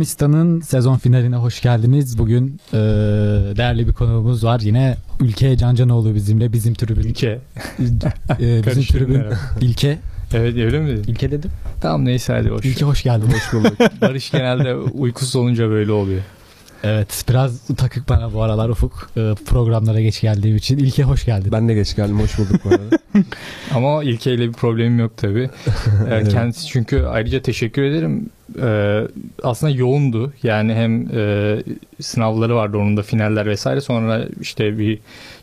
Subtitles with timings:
[0.00, 2.18] Bonamista'nın sezon finaline hoş geldiniz.
[2.18, 2.76] Bugün e,
[3.56, 4.60] değerli bir konuğumuz var.
[4.60, 6.52] Yine Ülke Cancanoğlu bizimle.
[6.52, 7.02] Bizim tribün.
[7.02, 7.38] Ülke.
[8.40, 9.22] e, bizim tribün.
[9.60, 9.98] İlke.
[10.34, 11.12] Evet öyle mi dedin?
[11.12, 11.50] İlke dedim.
[11.80, 12.64] Tamam neyse hadi hoş.
[12.64, 13.26] İlke hoş geldin.
[13.32, 13.72] Hoş bulduk.
[14.00, 16.20] Barış genelde uykusuz olunca böyle oluyor.
[16.84, 19.10] Evet biraz takık bana bu aralar Ufuk.
[19.16, 20.78] E, programlara geç geldiğim için.
[20.78, 21.52] İlke hoş geldin.
[21.52, 22.20] Ben de geç geldim.
[22.20, 22.98] Hoş bulduk bu arada.
[23.74, 25.50] Ama İlke ile bir problemim yok tabii.
[26.10, 28.30] Ee, Kendisi çünkü ayrıca teşekkür ederim.
[28.62, 29.00] Ee,
[29.42, 30.32] aslında yoğundu.
[30.42, 31.56] Yani hem e,
[32.00, 33.80] sınavları vardı onun da finaller vesaire.
[33.80, 34.98] Sonra işte bir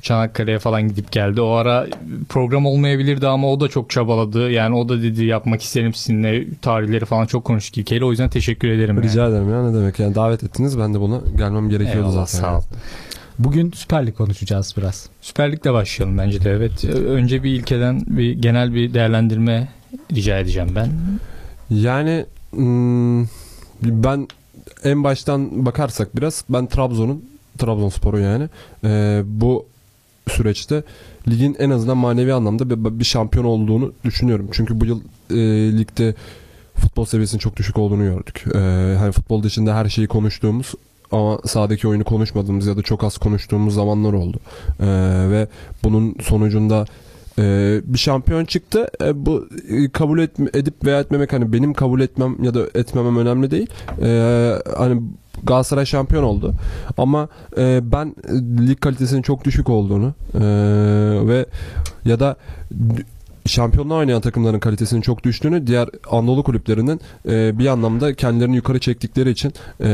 [0.07, 1.41] Çanakkale'ye falan gidip geldi.
[1.41, 1.87] O ara
[2.29, 4.51] program olmayabilirdi ama o da çok çabaladı.
[4.51, 8.05] Yani o da dedi yapmak isterim sizinle tarihleri falan çok konuştuk İlke ile.
[8.05, 8.95] O yüzden teşekkür ederim.
[8.95, 9.05] yani.
[9.05, 9.99] Rica ederim ya ne demek.
[9.99, 10.79] Yani davet ettiniz.
[10.79, 12.47] Ben de buna gelmem gerekiyordu Eyvallah, zaten.
[12.47, 12.61] sağ ol.
[13.39, 15.09] Bugün Süper Lig konuşacağız biraz.
[15.21, 16.85] Süper Lig'le başlayalım bence de evet.
[16.85, 19.67] Önce bir ilkeden bir genel bir değerlendirme
[20.13, 20.89] rica edeceğim ben.
[21.69, 23.23] Yani hmm,
[23.83, 24.27] ben
[24.83, 27.25] en baştan bakarsak biraz ben Trabzon'un
[27.57, 28.49] Trabzonspor'u yani
[28.83, 29.65] e, bu
[30.29, 30.83] süreçte
[31.27, 34.49] ligin en azından manevi anlamda bir, bir şampiyon olduğunu düşünüyorum.
[34.51, 35.37] Çünkü bu yıl e,
[35.77, 36.15] ligde
[36.75, 38.45] futbol seviyesinin çok düşük olduğunu gördük.
[38.55, 38.59] E,
[38.99, 40.73] hani futbol dışında her şeyi konuştuğumuz
[41.11, 44.39] ama sahadaki oyunu konuşmadığımız ya da çok az konuştuğumuz zamanlar oldu.
[44.79, 44.85] E,
[45.29, 45.47] ve
[45.83, 46.85] bunun sonucunda
[47.39, 48.87] e, bir şampiyon çıktı.
[49.01, 53.17] E, bu e, kabul et, edip veya etmemek hani benim kabul etmem ya da etmemem
[53.17, 53.67] önemli değil.
[54.01, 55.01] E, hani
[55.43, 56.53] Galatasaray şampiyon oldu.
[56.97, 60.39] Ama e, ben e, lig kalitesinin çok düşük olduğunu e,
[61.27, 61.45] ve
[62.05, 62.35] ya da
[63.47, 69.29] şampiyonluğa oynayan takımların kalitesinin çok düştüğünü diğer Anadolu kulüplerinin e, bir anlamda kendilerini yukarı çektikleri
[69.29, 69.89] için e,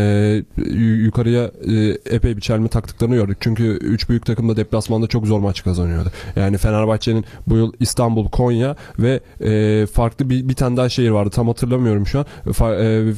[0.57, 3.38] yu- yukarıya e, epey bir çelme taktıklarını gördük.
[3.39, 6.11] Çünkü üç büyük takım da deplasmanda çok zor maç kazanıyordu.
[6.35, 11.29] Yani Fenerbahçe'nin bu yıl İstanbul, Konya ve e, farklı bir, bir tane daha şehir vardı.
[11.29, 12.25] Tam hatırlamıyorum şu an.
[12.47, 13.13] Fa- e,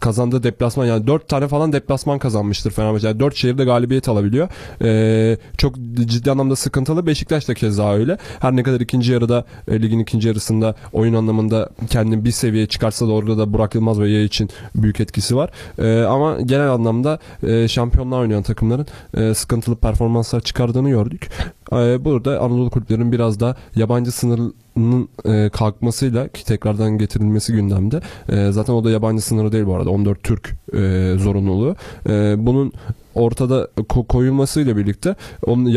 [0.00, 3.06] kazandığı deplasman yani dört tane falan deplasman kazanmıştır Fenerbahçe.
[3.06, 4.48] Yani dört şehirde galibiyet alabiliyor.
[4.82, 7.06] E, çok ciddi anlamda sıkıntılı.
[7.06, 8.18] Beşiktaş da keza öyle.
[8.40, 13.08] Her ne kadar ikinci yarıda e, ligin ikinci yarısında oyun anlamında kendini bir seviyeye çıkarsa
[13.08, 15.50] da orada da Burak Yılmaz ve Yaya için büyük etkisi var.
[15.78, 18.86] E, ama genel anlamda e, şampiyonluğa oynayan takımların
[19.16, 21.30] e, sıkıntılı performanslar çıkardığını gördük.
[21.72, 28.00] E, burada Anadolu kulüplerinin biraz da yabancı sınırının e, kalkmasıyla ki tekrardan getirilmesi gündemde.
[28.28, 29.90] E, zaten o da yabancı sınırı değil bu arada.
[29.90, 31.76] 14 Türk e, zorunluluğu.
[32.08, 32.72] E, bunun
[33.14, 35.14] ortada ko- koyulmasıyla birlikte
[35.46, 35.72] onun e,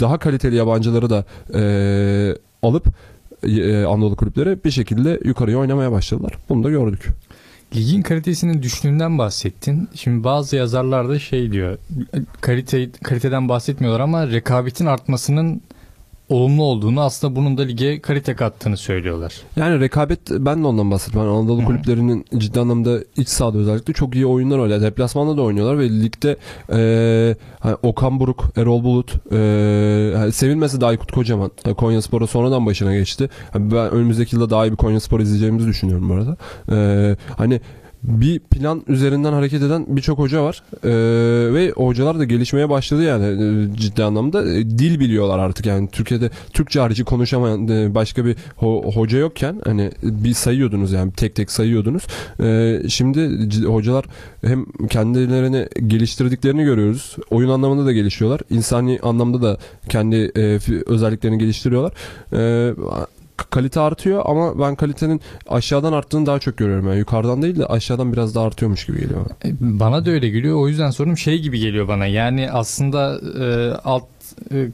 [0.00, 1.62] daha kaliteli yabancıları da e,
[2.62, 2.90] alıp e,
[3.86, 6.32] Anadolu kulüpleri bir şekilde yukarıya oynamaya başladılar.
[6.48, 7.08] Bunu da gördük.
[7.74, 9.88] Ligin kalitesinin düştüğünden bahsettin.
[9.94, 11.78] Şimdi bazı yazarlar da şey diyor.
[12.40, 15.62] Kalite kaliteden bahsetmiyorlar ama rekabetin artmasının
[16.28, 19.34] olumlu olduğunu aslında bunun da lige kalite kattığını söylüyorlar.
[19.56, 21.30] Yani rekabet ben de ondan bahsediyorum.
[21.30, 21.66] Yani Anadolu Hı hı.
[21.66, 24.80] kulüplerinin ciddi anlamda iç sahada özellikle çok iyi oyunlar oynuyor.
[24.80, 26.36] Deplasmanda da oynuyorlar ve ligde
[26.72, 31.50] e, hani Okan Buruk, Erol Bulut, e, hani sevilmesi de Aykut Kocaman.
[31.64, 33.30] E, Konya Spor'a sonradan başına geçti.
[33.52, 36.36] Hani ben önümüzdeki yılda daha iyi bir Konya Spor izleyeceğimizi düşünüyorum bu arada.
[36.72, 37.60] E, hani
[38.02, 40.62] bir plan üzerinden hareket eden birçok hoca var.
[40.84, 40.88] Ee,
[41.54, 44.52] ve hocalar da gelişmeye başladı yani e, ciddi anlamda.
[44.52, 45.88] E, dil biliyorlar artık yani.
[45.88, 51.34] Türkiye'de Türkçe harici konuşamayan e, başka bir ho- hoca yokken hani bir sayıyordunuz yani tek
[51.34, 52.02] tek sayıyordunuz.
[52.40, 54.04] Ee, şimdi hocalar
[54.44, 57.16] hem kendilerini geliştirdiklerini görüyoruz.
[57.30, 58.40] Oyun anlamında da gelişiyorlar.
[58.50, 59.58] İnsani anlamda da
[59.88, 61.92] kendi e, özelliklerini geliştiriyorlar.
[62.32, 62.74] Ee,
[63.50, 66.88] kalite artıyor ama ben kalitenin aşağıdan arttığını daha çok görüyorum.
[66.88, 69.20] Yani yukarıdan değil de aşağıdan biraz daha artıyormuş gibi geliyor.
[69.24, 69.50] bana.
[69.52, 70.56] E, Bana da öyle geliyor.
[70.56, 72.06] O yüzden sorum şey gibi geliyor bana.
[72.06, 74.04] Yani aslında e, alt
[74.52, 74.68] e,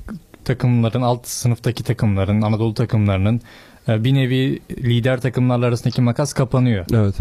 [0.44, 3.40] takımların, alt sınıftaki takımların, Anadolu takımlarının
[3.88, 6.84] e, bir nevi lider takımlarla arasındaki makas kapanıyor.
[6.94, 7.14] Evet.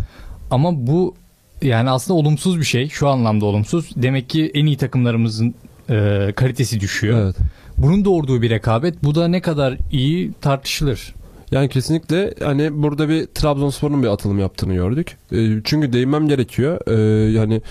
[0.51, 1.15] Ama bu
[1.61, 2.89] yani aslında olumsuz bir şey.
[2.89, 3.89] Şu anlamda olumsuz.
[3.95, 5.55] Demek ki en iyi takımlarımızın
[5.89, 7.21] e, kalitesi düşüyor.
[7.23, 7.35] Evet.
[7.77, 9.03] Bunun doğurduğu bir rekabet.
[9.03, 11.13] Bu da ne kadar iyi tartışılır.
[11.51, 15.17] Yani kesinlikle hani burada bir Trabzonspor'un bir atılım yaptığını gördük.
[15.31, 16.79] E, çünkü değinmem gerekiyor.
[16.87, 17.61] E, yani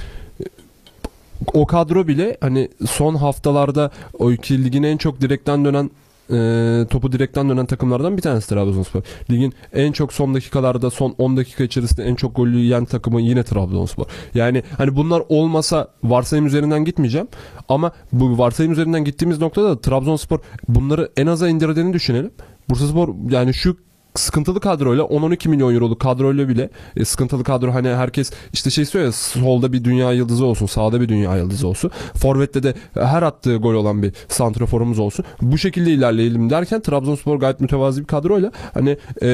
[1.55, 5.91] o kadro bile hani son haftalarda o iki ligin en çok direkten dönen
[6.33, 9.03] e, topu direkten dönen takımlardan bir tanesi Trabzonspor.
[9.31, 13.43] Ligin en çok son dakikalarda son 10 dakika içerisinde en çok golü yiyen takımı yine
[13.43, 14.05] Trabzonspor.
[14.35, 17.29] Yani hani bunlar olmasa varsayım üzerinden gitmeyeceğim
[17.69, 20.39] ama bu varsayım üzerinden gittiğimiz noktada da Trabzonspor
[20.69, 22.31] bunları en aza indirdiğini düşünelim.
[22.71, 23.77] Bursaspor yani şu
[24.15, 29.09] sıkıntılı kadroyla 10-12 milyon euroluk kadroyla bile e, sıkıntılı kadro hani herkes işte şey söylüyor
[29.09, 31.91] ya, solda bir dünya yıldızı olsun sağda bir dünya yıldızı olsun.
[32.15, 35.25] Forvette de her attığı gol olan bir santraforumuz olsun.
[35.43, 38.91] Bu şekilde ilerleyelim derken Trabzonspor gayet mütevazi bir kadroyla hani
[39.23, 39.29] e,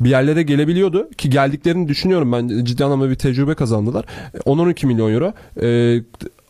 [0.00, 2.64] bir yerlere gelebiliyordu ki geldiklerini düşünüyorum ben.
[2.64, 4.04] Ciddi anlamda bir tecrübe kazandılar.
[4.34, 5.32] 10-12 milyon euro
[5.62, 6.02] e,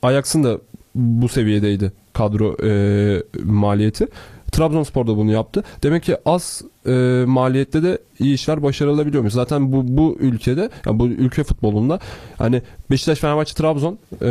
[0.02, 0.58] Ajax'ın da
[0.94, 4.06] bu seviyedeydi kadro e, maliyeti.
[4.52, 5.64] Trabzonspor da bunu yaptı.
[5.82, 9.32] Demek ki az e, maliyette de iyi işler başarılabiliyormuş.
[9.32, 12.00] Zaten bu bu ülkede, yani bu ülke futbolunda
[12.38, 14.26] hani Beşiktaş, Fenerbahçe, Trabzon, e,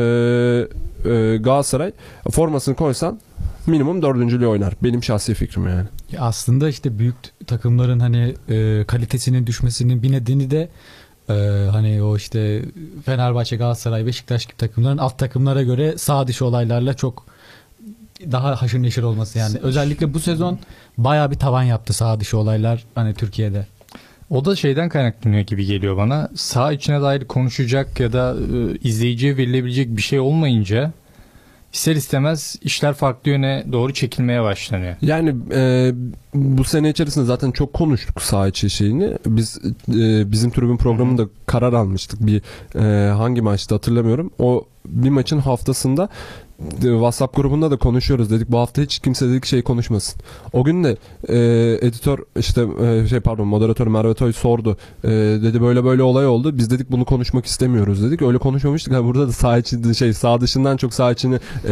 [1.12, 1.92] e, Galatasaray
[2.32, 3.20] formasını koysan
[3.68, 4.74] minimum dördüncülüğü oynar.
[4.84, 5.86] Benim şahsi fikrim yani.
[6.12, 7.16] Ya aslında işte büyük
[7.48, 10.70] takımların hani e, kalitesinin düşmesinin bir nedeni de
[11.30, 12.62] e, hani o işte
[13.06, 17.26] Fenerbahçe, Galatasaray, Beşiktaş gibi takımların alt takımlara göre sağ dışı olaylarla çok
[18.32, 19.58] daha haşır neşir olması yani.
[19.62, 20.60] Özellikle bu sezon
[20.98, 23.68] baya bir tavan yaptı sağ dışı olaylar hani Türkiye'de.
[24.30, 26.30] O da şeyden kaynaklanıyor gibi geliyor bana.
[26.36, 30.92] Sağ içine dair konuşacak ya da e, izleyiciye verilebilecek bir şey olmayınca
[31.74, 34.96] ister istemez işler farklı yöne doğru çekilmeye başlanıyor.
[35.02, 35.92] Yani e,
[36.34, 39.18] bu sene içerisinde zaten çok konuştuk saha içi şeyini.
[39.26, 39.58] Biz
[39.90, 42.20] e, bizim tribün programında karar almıştık.
[42.26, 42.42] Bir
[42.76, 44.32] e, hangi maçta hatırlamıyorum.
[44.40, 46.10] O bir maçın haftasında
[46.82, 48.52] WhatsApp grubunda da konuşuyoruz dedik.
[48.52, 50.22] Bu hafta hiç kimse dedik şey konuşmasın.
[50.54, 50.98] O gün de
[51.28, 51.38] e,
[51.88, 54.78] editör işte e, şey pardon moderatör Merve Toy sordu.
[55.04, 56.58] E, dedi böyle böyle olay oldu.
[56.58, 58.22] Biz dedik bunu konuşmak istemiyoruz dedik.
[58.22, 58.94] Öyle konuşmamıştık.
[58.94, 61.36] Yani burada da sağ içi şey sağ dışından çok sağ içini
[61.66, 61.70] e,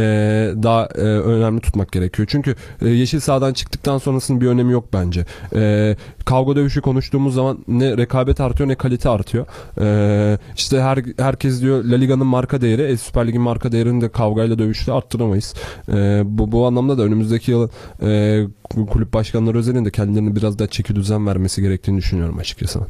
[0.62, 2.28] daha e, önemli tutmak gerekiyor.
[2.30, 5.26] Çünkü e, yeşil sahadan çıktıktan sonrasının bir önemi yok bence.
[5.54, 9.46] E, kavga dövüşü konuştuğumuz zaman ne rekabet artıyor ne kalite artıyor.
[9.80, 14.08] E, işte her herkes diyor La Liga'nın marka değeri, e, Süper Lig'in marka değerini de
[14.08, 15.54] kavgayla dövüşle arttıramayız.
[15.88, 17.68] E, bu bu anlamda da önümüzdeki yıl
[18.02, 18.46] e,
[18.90, 22.80] kulüp başkanları özelinde kendilerini biraz daha çeki düzen vermesi gerektiğini düşünüyorum açıkçası.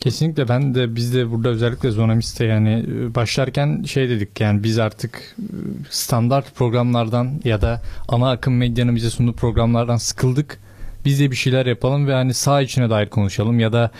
[0.00, 5.36] Kesinlikle ben de biz de burada özellikle Zonamist'te yani başlarken şey dedik yani biz artık
[5.90, 10.58] standart programlardan ya da ana akım medyanın bize sunduğu programlardan sıkıldık.
[11.04, 13.90] Biz de bir şeyler yapalım ve hani sağ içine dair konuşalım ya da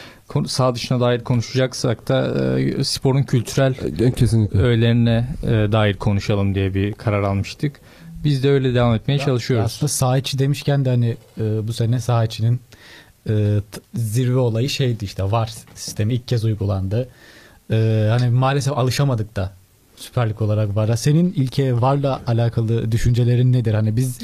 [0.46, 4.58] sağ dışına dair konuşacaksak da e, sporun kültürel E, Kesinlikle.
[4.58, 7.80] öğelerine e, dair konuşalım diye bir karar almıştık.
[8.24, 9.66] Biz de öyle devam etmeye çalışıyoruz.
[9.66, 12.60] Aslında sağ içi demişken de hani e, bu sene sağ içinin
[13.28, 13.32] e,
[13.72, 17.08] t- zirve olayı şeydi işte VAR sistemi ilk kez uygulandı.
[17.70, 19.52] E, hani maalesef alışamadık da
[19.96, 20.96] Süper Lig olarak VAR'a.
[20.96, 23.74] Senin ilke VAR'la alakalı düşüncelerin nedir?
[23.74, 24.18] Hani biz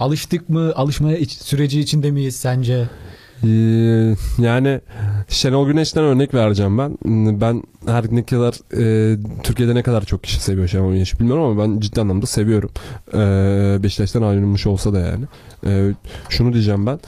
[0.00, 0.72] alıştık mı?
[0.76, 2.88] Alışmaya iç- süreci içinde miyiz sence?
[3.44, 3.48] Ee,
[4.38, 4.80] yani
[5.28, 6.98] Şenol Güneş'ten örnek vereceğim ben.
[7.40, 11.62] Ben her ne kadar e, Türkiye'de ne kadar çok kişi seviyor Şenol Güneş'i bilmiyorum ama
[11.64, 12.70] ben ciddi anlamda seviyorum.
[13.14, 15.24] Ee, Beşiktaş'tan ayrılmış olsa da yani.
[15.66, 15.94] Ee,
[16.28, 17.00] şunu diyeceğim ben.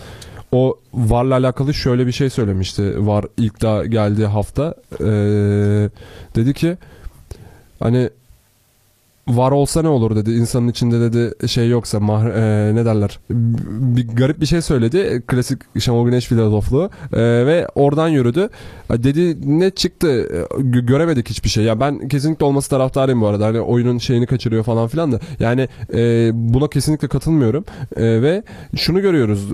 [0.52, 3.06] O VAR'la alakalı şöyle bir şey söylemişti.
[3.06, 4.74] VAR ilk daha geldiği hafta.
[5.00, 5.04] Ee,
[6.36, 6.76] dedi ki
[7.80, 8.10] hani
[9.36, 10.30] var olsa ne olur dedi.
[10.30, 13.18] İnsanın içinde dedi şey yoksa mah e, ne derler.
[13.30, 15.22] Bir garip bir şey söyledi.
[15.26, 16.90] Klasik Şenol Güneş filozofluğu.
[17.12, 18.48] E, ve oradan yürüdü.
[18.90, 20.26] Dedi ne çıktı?
[20.50, 21.64] Gö- göremedik hiçbir şey.
[21.64, 23.46] Ya ben kesinlikle olması taraftarıyım bu arada.
[23.46, 25.20] Hani oyunun şeyini kaçırıyor falan filan da.
[25.40, 27.64] Yani e, buna kesinlikle katılmıyorum.
[27.96, 28.42] E, ve
[28.76, 29.48] şunu görüyoruz.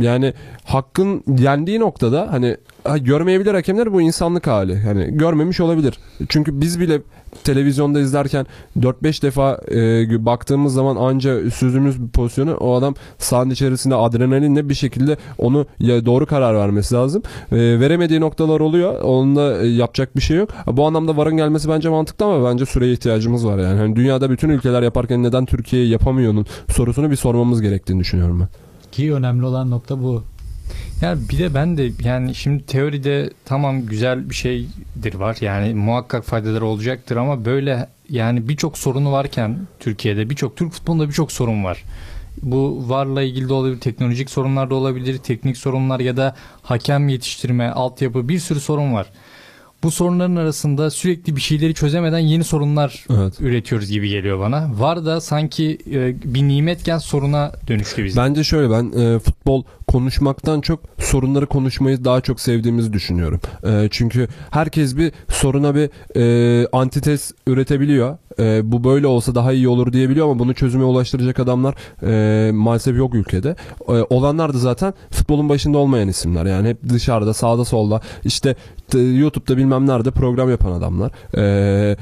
[0.00, 4.82] Yani hakkın yendiği noktada hani ha, görmeyebilir hakemler bu insanlık hali.
[4.86, 5.98] Yani görmemiş olabilir.
[6.28, 7.00] Çünkü biz bile
[7.44, 8.46] televizyonda izlerken
[8.80, 14.74] 4-5 defa e, baktığımız zaman anca süzdüğümüz bir pozisyonu o adam sahanın içerisinde adrenalinle bir
[14.74, 17.22] şekilde onu ya doğru karar vermesi lazım.
[17.52, 19.00] E, veremediği noktalar oluyor.
[19.00, 20.48] Onun da e, yapacak bir şey yok.
[20.66, 23.78] Bu anlamda VAR'ın gelmesi bence mantıklı ama bence süreye ihtiyacımız var yani.
[23.78, 28.48] Hani dünyada bütün ülkeler yaparken neden Türkiye yapamıyor'nun sorusunu bir sormamız gerektiğini düşünüyorum ben.
[28.92, 30.22] Ki önemli olan nokta bu.
[31.00, 35.36] Yani bir de ben de yani şimdi teoride tamam güzel bir şeydir var.
[35.40, 41.32] Yani muhakkak faydaları olacaktır ama böyle yani birçok sorunu varken Türkiye'de birçok Türk futbolunda birçok
[41.32, 41.84] sorun var.
[42.42, 47.68] Bu varla ilgili de olabilir, teknolojik sorunlar da olabilir, teknik sorunlar ya da hakem yetiştirme,
[47.68, 49.06] altyapı bir sürü sorun var.
[49.82, 53.40] Bu sorunların arasında sürekli bir şeyleri çözemeden yeni sorunlar Evet.
[53.40, 54.70] üretiyoruz gibi geliyor bana.
[54.78, 58.22] Var da sanki e, bir nimetken soruna dönüştü bizim.
[58.22, 63.40] Bence şöyle ben e, futbol konuşmaktan çok sorunları konuşmayı daha çok sevdiğimizi düşünüyorum.
[63.64, 68.16] E, çünkü herkes bir soruna bir e, antites üretebiliyor.
[68.38, 72.96] E, bu böyle olsa daha iyi olur diyebiliyor ama bunu çözüme ulaştıracak adamlar e, maalesef
[72.96, 73.56] yok ülkede.
[73.88, 76.46] E, olanlar da zaten futbolun başında olmayan isimler.
[76.46, 78.56] Yani hep dışarıda sağda solda işte
[78.98, 81.10] YouTube'da bilmem nerede program yapan adamlar.
[81.36, 81.96] E,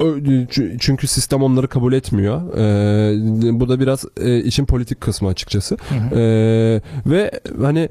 [0.00, 2.40] ç- Çünkü sistem onları kabul etmiyor.
[2.56, 5.76] Ee, bu da biraz e, işin politik kısmı açıkçası.
[5.88, 6.18] Hı hı.
[6.20, 7.30] Ee, ve
[7.62, 7.88] hani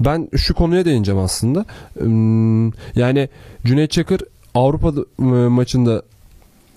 [0.00, 1.64] ben şu konuya değineceğim aslında.
[1.98, 3.28] Hmm, Yani
[3.64, 4.20] Cüneyt Çakır
[4.54, 6.02] Avrupa e, maçında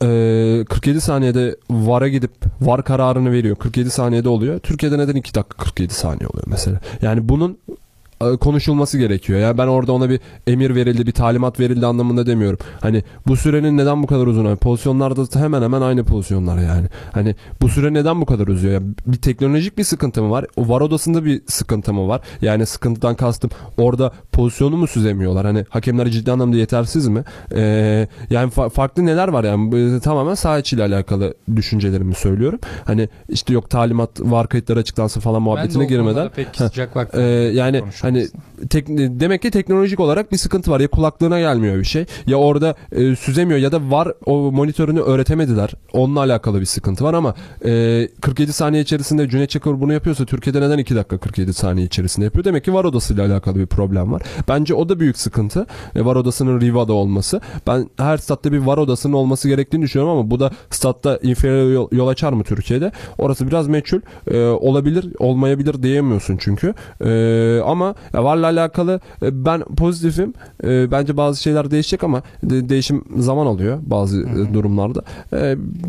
[0.02, 2.32] e, 47 saniyede VAR'a gidip
[2.62, 3.56] VAR kararını veriyor.
[3.56, 4.60] 47 saniyede oluyor.
[4.60, 6.80] Türkiye'de neden 2 dakika 47 saniye oluyor mesela?
[7.02, 7.74] Yani bunun e,
[8.20, 9.40] konuşulması gerekiyor.
[9.40, 12.60] Ya ben orada ona bir emir verildi, bir talimat verildi anlamında demiyorum.
[12.82, 14.46] Hani bu sürenin neden bu kadar uzun?
[14.46, 16.88] Yani pozisyonlarda da hemen hemen aynı pozisyonlar yani.
[17.12, 18.74] Hani bu süre neden bu kadar uzuyor?
[18.74, 20.46] Ya bir teknolojik bir sıkıntı mı var?
[20.58, 22.22] O var odasında bir sıkıntı mı var?
[22.42, 25.46] Yani sıkıntıdan kastım orada pozisyonu mu süzemiyorlar?
[25.46, 27.24] Hani hakemler ciddi anlamda yetersiz mi?
[27.56, 29.72] Ee, yani fa- farklı neler var yani?
[29.72, 32.60] Bu Tamamen saha içiyle alakalı düşüncelerimi söylüyorum.
[32.86, 36.30] Hani işte yok talimat var kayıtları açıklansın falan muhabbetine ben de o konulara girmeden.
[36.36, 36.68] pek Heh.
[36.68, 37.56] sıcak Ee, bakmıyorum.
[37.58, 38.28] yani konuşmak hani
[38.70, 40.80] tek, demek ki teknolojik olarak bir sıkıntı var.
[40.80, 42.06] Ya kulaklığına gelmiyor bir şey.
[42.28, 45.74] Ya orada e, süzemiyor ya da var o monitörünü öğretemediler.
[45.94, 47.36] Onunla alakalı bir sıkıntı var ama
[47.66, 52.26] e, 47 saniye içerisinde Cüneyt Çakır bunu yapıyorsa Türkiye'de neden 2 dakika 47 saniye içerisinde
[52.26, 52.46] yapıyor?
[52.46, 54.22] Demek ki var odasıyla alakalı bir problem var.
[54.48, 55.66] Bence o da büyük sıkıntı.
[55.96, 57.42] E, var odasının Riva'da olması.
[57.68, 61.88] Ben her statta bir var odasının olması gerektiğini düşünüyorum ama bu da statta inferior yol,
[61.92, 62.92] yol açar mı Türkiye'de?
[63.18, 64.02] Orası biraz meçhul.
[64.28, 66.74] E, olabilir, olmayabilir diyemiyorsun çünkü.
[67.06, 70.34] E, ama ya varla alakalı e, ben pozitifim.
[70.64, 75.02] E, bence bazı şeyler değişecek ama de- değişim zaman alıyor bazı e, durumlarda.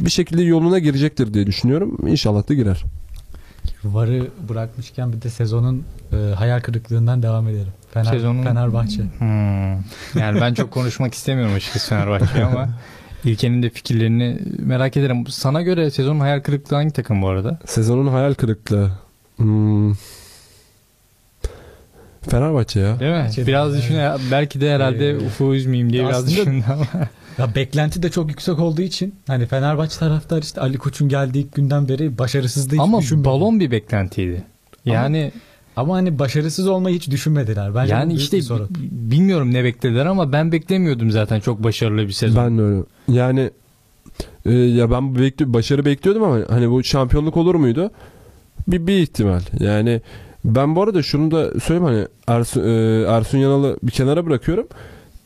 [0.05, 1.99] Bir şekilde yoluna girecektir diye düşünüyorum.
[2.09, 2.85] İnşallah da girer.
[3.85, 5.83] Varı bırakmışken bir de sezonun
[6.13, 7.73] e, hayal kırıklığından devam edelim.
[7.95, 9.03] Fener, Sezonun- Fenerbahçe.
[9.19, 9.73] Hmm.
[10.21, 12.69] Yani ben çok konuşmak istemiyorum açıkçası Fenerbahçe'ye ama
[13.25, 15.27] İlkenin de fikirlerini merak ederim.
[15.27, 17.59] Sana göre sezonun hayal kırıklığı hangi takım bu arada?
[17.67, 18.91] Sezonun hayal kırıklığı.
[19.37, 19.93] Hmm.
[22.30, 23.00] Fenerbahçe ya.
[23.00, 23.30] Değil mi?
[23.37, 23.47] De.
[23.47, 23.97] biraz düşün.
[24.30, 26.87] Belki de herhalde Ee, Ufuk'u üzmeyeyim diye biraz düşündüm ama.
[27.38, 31.54] Ya beklenti de çok yüksek olduğu için hani Fenerbahçe taraftar işte Ali Koç'un geldiği ilk
[31.54, 34.45] günden beri başarısızlığı hiç ama balon bir beklentiydi.
[34.85, 35.33] Yani
[35.76, 37.75] Ama hani başarısız olmayı hiç düşünmediler.
[37.75, 38.40] Bence yani işte
[38.90, 42.45] bilmiyorum ne beklediler ama ben beklemiyordum zaten çok başarılı bir sezon.
[42.45, 42.83] Ben de öyle.
[43.09, 43.50] Yani
[44.47, 47.90] e, ya ben bekli başarı bekliyordum ama hani bu şampiyonluk olur muydu?
[48.68, 49.40] Bir, bir ihtimal.
[49.61, 50.00] Yani
[50.47, 54.67] ben bu arada şunu da söyleyeyim hani Ersun, e, Ersun Yanal'ı bir kenara bırakıyorum.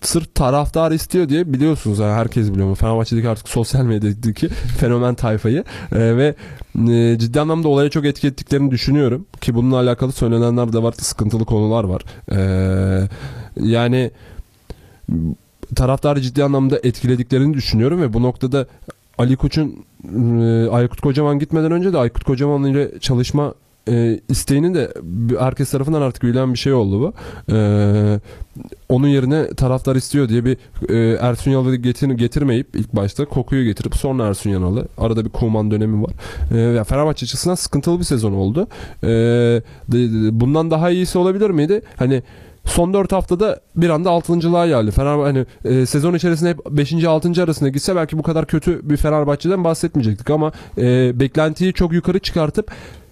[0.01, 2.75] Sırf taraftar istiyor diye biliyorsunuz yani herkes biliyor mu?
[2.75, 4.49] Fenerbahçe'deki artık sosyal medyadaki
[4.79, 6.35] fenomen tayfayı E, ve
[6.91, 11.45] e, ciddi anlamda olaya çok etki ettiklerini düşünüyorum ki bununla alakalı söylenenler de var sıkıntılı
[11.45, 12.03] konular var.
[12.33, 13.09] E,
[13.57, 14.11] yani
[15.77, 18.67] taraftarı ciddi anlamda etkilediklerini düşünüyorum ve bu noktada
[19.19, 19.85] Ali Koç'un
[20.41, 23.55] e, Aykut Kocaman gitmeden önce de Aykut Kocaman ile çalışma
[23.89, 24.93] e, isteğinin de
[25.39, 27.13] herkes tarafından artık bilen bir şey oldu bu.
[27.55, 28.21] E,
[28.89, 30.57] onun yerine taraftar istiyor diye bir
[30.89, 35.71] e, Ersun Yanal'ı getir, getirmeyip ilk başta Koku'yu getirip sonra Ersun Yanal'ı arada bir Kuman
[35.71, 36.13] dönemi var.
[36.81, 38.69] E, Fenerbahçe açısından sıkıntılı bir sezon oldu.
[39.05, 39.63] E,
[40.41, 41.83] bundan daha iyisi olabilir miydi?
[41.97, 42.23] Hani
[42.65, 44.91] Son 4 haftada bir anda 6.lığa geldi.
[44.91, 47.05] Fenerbahçe hani e, sezon içerisinde hep 5.
[47.05, 47.43] 6.
[47.43, 52.71] arasında gitse belki bu kadar kötü bir Fenerbahçe'den bahsetmeyecektik ama e, beklentiyi çok yukarı çıkartıp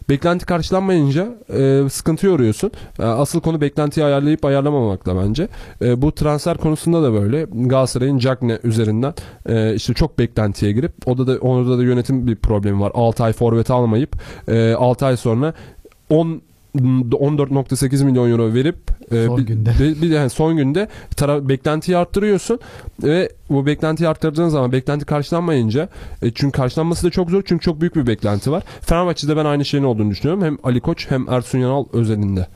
[0.09, 2.71] beklenti karşılanmayınca e, sıkıntı yoruyorsun.
[2.99, 5.49] E, asıl konu beklentiyi ayarlayıp ayarlamamakla bence.
[5.83, 7.47] E, bu transfer konusunda da böyle.
[7.53, 9.15] Galatasaray'ın Cagne üzerinden
[9.47, 12.93] e, işte çok beklentiye girip o da da orada da yönetim bir problemi var.
[12.95, 14.17] 6 ay forvet almayıp
[14.49, 15.55] e, 6 ay sonra
[16.11, 16.43] 10
[16.79, 18.77] 14.8 milyon euro verip
[19.13, 19.71] e, Son bir, günde.
[19.81, 22.61] bir, bir- yani son günde tara- beklentiyi arttırıyorsun
[23.03, 25.89] ve bu beklentiyi arttırdığın zaman beklenti karşılanmayınca
[26.23, 28.63] e, çünkü karşılanması da çok zor çünkü çok büyük bir beklenti var.
[28.81, 30.45] Fenerbahçe'de ben aynı şeyin olduğunu düşünüyorum.
[30.45, 32.47] Hem Ali Koç hem Ersun Yanal özelinde.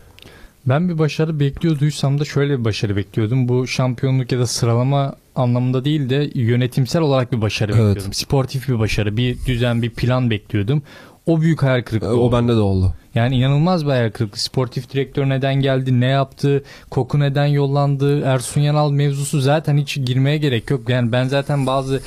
[0.66, 3.48] Ben bir başarı bekliyorduysam da şöyle bir başarı bekliyordum.
[3.48, 7.80] Bu şampiyonluk ya da sıralama anlamında değil de yönetimsel olarak bir başarı Evet.
[7.88, 8.12] bekliyordum.
[8.12, 10.82] Sportif bir başarı, bir düzen, bir plan bekliyordum.
[11.26, 12.36] O büyük hayal E, kırıklığı o oldu.
[12.36, 12.94] bende de oldu.
[13.14, 14.38] Yani inanılmaz bir hayal kırıklığı.
[14.38, 20.38] Sportif direktör neden geldi, ne yaptı, Koku neden yollandı, Ersun Yanal mevzusu zaten hiç girmeye
[20.38, 20.88] gerek yok.
[20.88, 22.00] Yani ben zaten bazı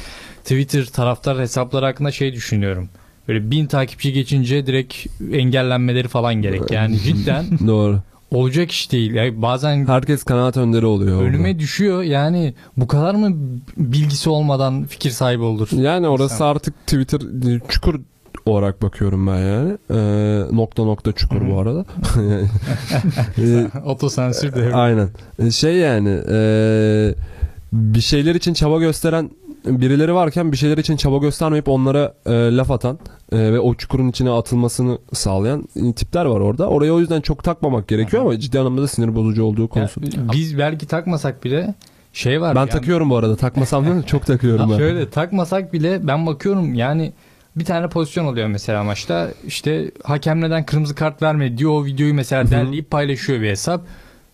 [0.44, 2.90] Twitter taraftar hesapları hakkında şey düşünüyorum.
[3.28, 4.96] Böyle bin takipçi geçince direkt
[5.32, 6.72] engellenmeleri falan gerek.
[6.72, 8.00] Yani cidden Doğru.
[8.32, 9.14] olacak iş değil.
[9.14, 11.16] Yani bazen Herkes kanaat önderi oluyor.
[11.18, 11.28] orada.
[11.30, 12.04] önüme düşüyor.
[12.04, 13.36] Yani bu kadar mı
[13.78, 15.70] bilgisi olmadan fikir sahibi olur?
[15.72, 16.48] Yani orası İnsan.
[16.48, 17.22] artık Twitter
[17.70, 18.00] çukur
[18.46, 19.78] olarak bakıyorum ben yani.
[19.90, 19.98] E,
[20.56, 21.86] nokta nokta çukur bu arada.
[23.38, 24.76] E, Otosansür de.
[24.76, 25.10] Aynen.
[25.40, 26.40] E, Şey yani e,
[27.74, 29.30] bir şeyler için çaba gösteren
[29.66, 33.00] birileri varken bir şeyler için çaba göstermeyip onlara e, laf atan
[33.32, 36.68] e, ve o çukurun içine atılmasını sağlayan e, tipler var orada.
[36.68, 38.28] Oraya o yüzden çok takmamak gerekiyor hı.
[38.28, 40.02] ama ciddi anlamda da sinir bozucu olduğu konusu.
[40.34, 41.74] biz belki takmasak bile
[42.14, 42.56] şey var.
[42.56, 43.36] ben yani- takıyorum bu arada.
[43.36, 44.78] Takmasam da çok takıyorum ben.
[44.78, 47.14] Şöyle takmasak bile ben bakıyorum yani
[47.56, 49.32] bir tane pozisyon oluyor mesela maçta.
[49.48, 53.86] İşte hakem neden kırmızı kart vermedi diyor o videoyu mesela derleyip paylaşıyor bir hesap.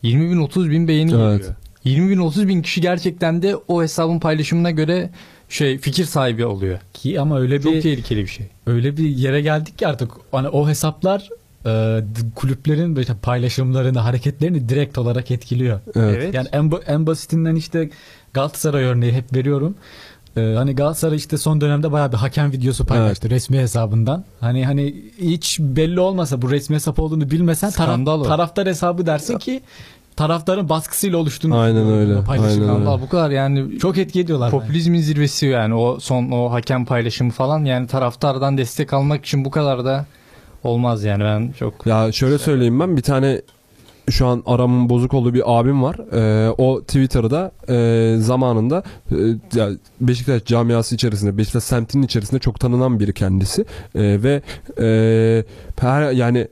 [0.02, 1.38] 20 bin 30 bin beğeni Evet.
[1.40, 1.56] geliyor.
[1.84, 5.10] 20 bin 30 bin kişi gerçekten de o hesabın paylaşımına göre
[5.50, 6.80] şey fikir sahibi oluyor.
[6.94, 8.46] Ki ama öyle Çok bir tehlikeli bir şey.
[8.68, 11.30] öyle bir yere geldik ki artık hani o hesaplar
[11.66, 12.00] e,
[12.36, 15.80] kulüplerin böyle paylaşımlarını, hareketlerini direkt olarak etkiliyor.
[15.96, 16.34] Evet.
[16.34, 17.90] Yani en, en basitinden işte
[18.34, 19.76] Galatasaray örneği hep veriyorum.
[20.38, 24.24] Ee, hani Galatasaray işte son dönemde bayağı bir hakem videosu paylaştı resmi hesabından.
[24.40, 28.24] Hani hani hiç belli olmasa bu resmi hesap olduğunu bilmesen taraf- Skandal o.
[28.24, 29.62] taraftar hesabı dersin ki
[30.16, 32.72] taraftarın baskısıyla oluştuğunu Aynen öyle, aynen öyle.
[32.72, 34.52] Allah bu kadar yani Çok etki ediyorlar.
[34.54, 34.60] bence.
[34.66, 39.52] popülizmin zirvesi yani o son o hakem paylaşımı falan yani taraftardan destek almak için bu
[39.52, 40.06] kadar da
[40.64, 43.42] olmaz yani ben çok Ya şöyle söyleyeyim ben bir tane
[44.10, 45.96] şu an aramın bozuk olduğu bir abim var.
[46.14, 49.16] Ee, o Twitter'da e, zamanında e,
[50.02, 53.62] Beşiktaş camiası içerisinde, Beşiktaş semtinin içerisinde çok tanınan biri kendisi.
[53.96, 54.42] E, ve
[54.80, 55.44] e,
[55.82, 56.48] her yani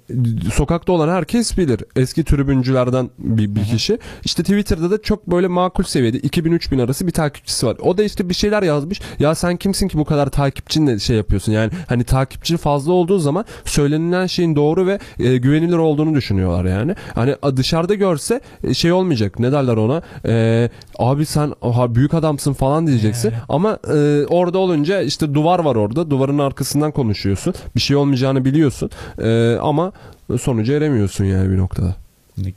[0.54, 1.84] sokakta olan herkes bilir.
[1.96, 4.00] Eski tribüncülerden bir, bir kişi.
[4.24, 7.78] İşte Twitter'da da çok böyle makul seviyede 2000-3000 arası bir takipçisi var.
[7.82, 9.02] O da işte bir şeyler yazmış.
[9.20, 11.52] Ya sen kimsin ki bu kadar takipçinle şey yapıyorsun?
[11.52, 16.96] Yani hani takipçi fazla olduğu zaman söylenilen şeyin doğru ve e, güvenilir olduğunu düşünüyorlar yani.
[17.16, 19.40] Hani dışarıda görse e, şey olmayacak.
[19.40, 20.02] Ne derler ona?
[20.26, 20.70] E,
[21.00, 23.32] abi sen aha, büyük adamsın falan diyeceksin.
[23.32, 23.42] Yani.
[23.50, 26.10] Ama e, orada olunca işte duvar var orada.
[26.10, 27.54] Duvarın arkasından konuşuyorsun.
[27.76, 28.90] Bir şey olmayacağını biliyorsun.
[29.24, 29.92] E, ama
[30.42, 31.96] sonuca eremiyorsun yani bir noktada.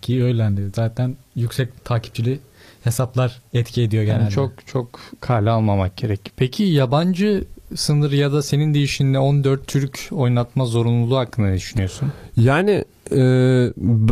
[0.03, 2.39] Ki öyle zaten yüksek takipçili
[2.85, 4.31] hesaplar etki ediyor yani genelde.
[4.31, 6.21] çok çok kale almamak gerek.
[6.37, 12.13] Peki yabancı sınır ya da senin deyişinle 14 Türk oynatma zorunluluğu hakkında ne düşünüyorsun?
[12.37, 13.17] Yani e,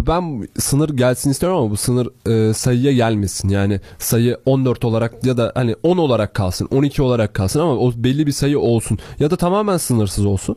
[0.06, 3.48] ben sınır gelsin istiyorum ama bu sınır e, sayıya gelmesin.
[3.48, 7.92] Yani sayı 14 olarak ya da hani 10 olarak kalsın, 12 olarak kalsın ama o
[7.96, 8.98] belli bir sayı olsun.
[9.18, 10.56] Ya da tamamen sınırsız olsun.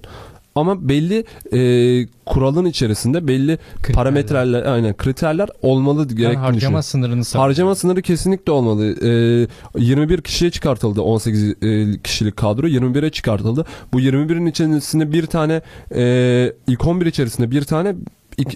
[0.55, 3.95] Ama belli e, kuralın içerisinde belli Kriterler.
[3.95, 6.83] parametreler, aynen kriterler olmalı Ben gerektiğini harcama düşünüyorum.
[6.83, 7.49] sınırını savunuyorum.
[7.51, 8.95] Harcama sınırı kesinlikle olmalı.
[9.05, 9.47] Ee,
[9.83, 13.65] 21 kişiye çıkartıldı 18 e, kişilik kadro 21'e çıkartıldı.
[13.93, 15.61] Bu 21'in içerisinde bir tane
[15.95, 17.95] e, ilk 11 içerisinde bir tane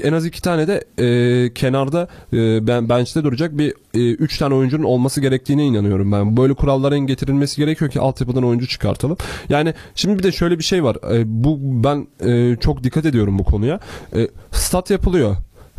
[0.04, 4.56] en az iki tane de e, kenarda e, ben bench'te duracak bir e, üç tane
[4.56, 6.38] oyuncunun olması gerektiğine inanıyorum ben.
[6.38, 9.18] Böyle kuralların getirilmesi gerekiyor ki altyapıdan oyuncu çıkartalım.
[9.50, 10.98] Yani şimdi bir de şöyle bir şey var.
[11.14, 13.80] E, bu ben e, çok dikkat ediyorum bu konuya.
[14.16, 15.36] E, stat yapılıyor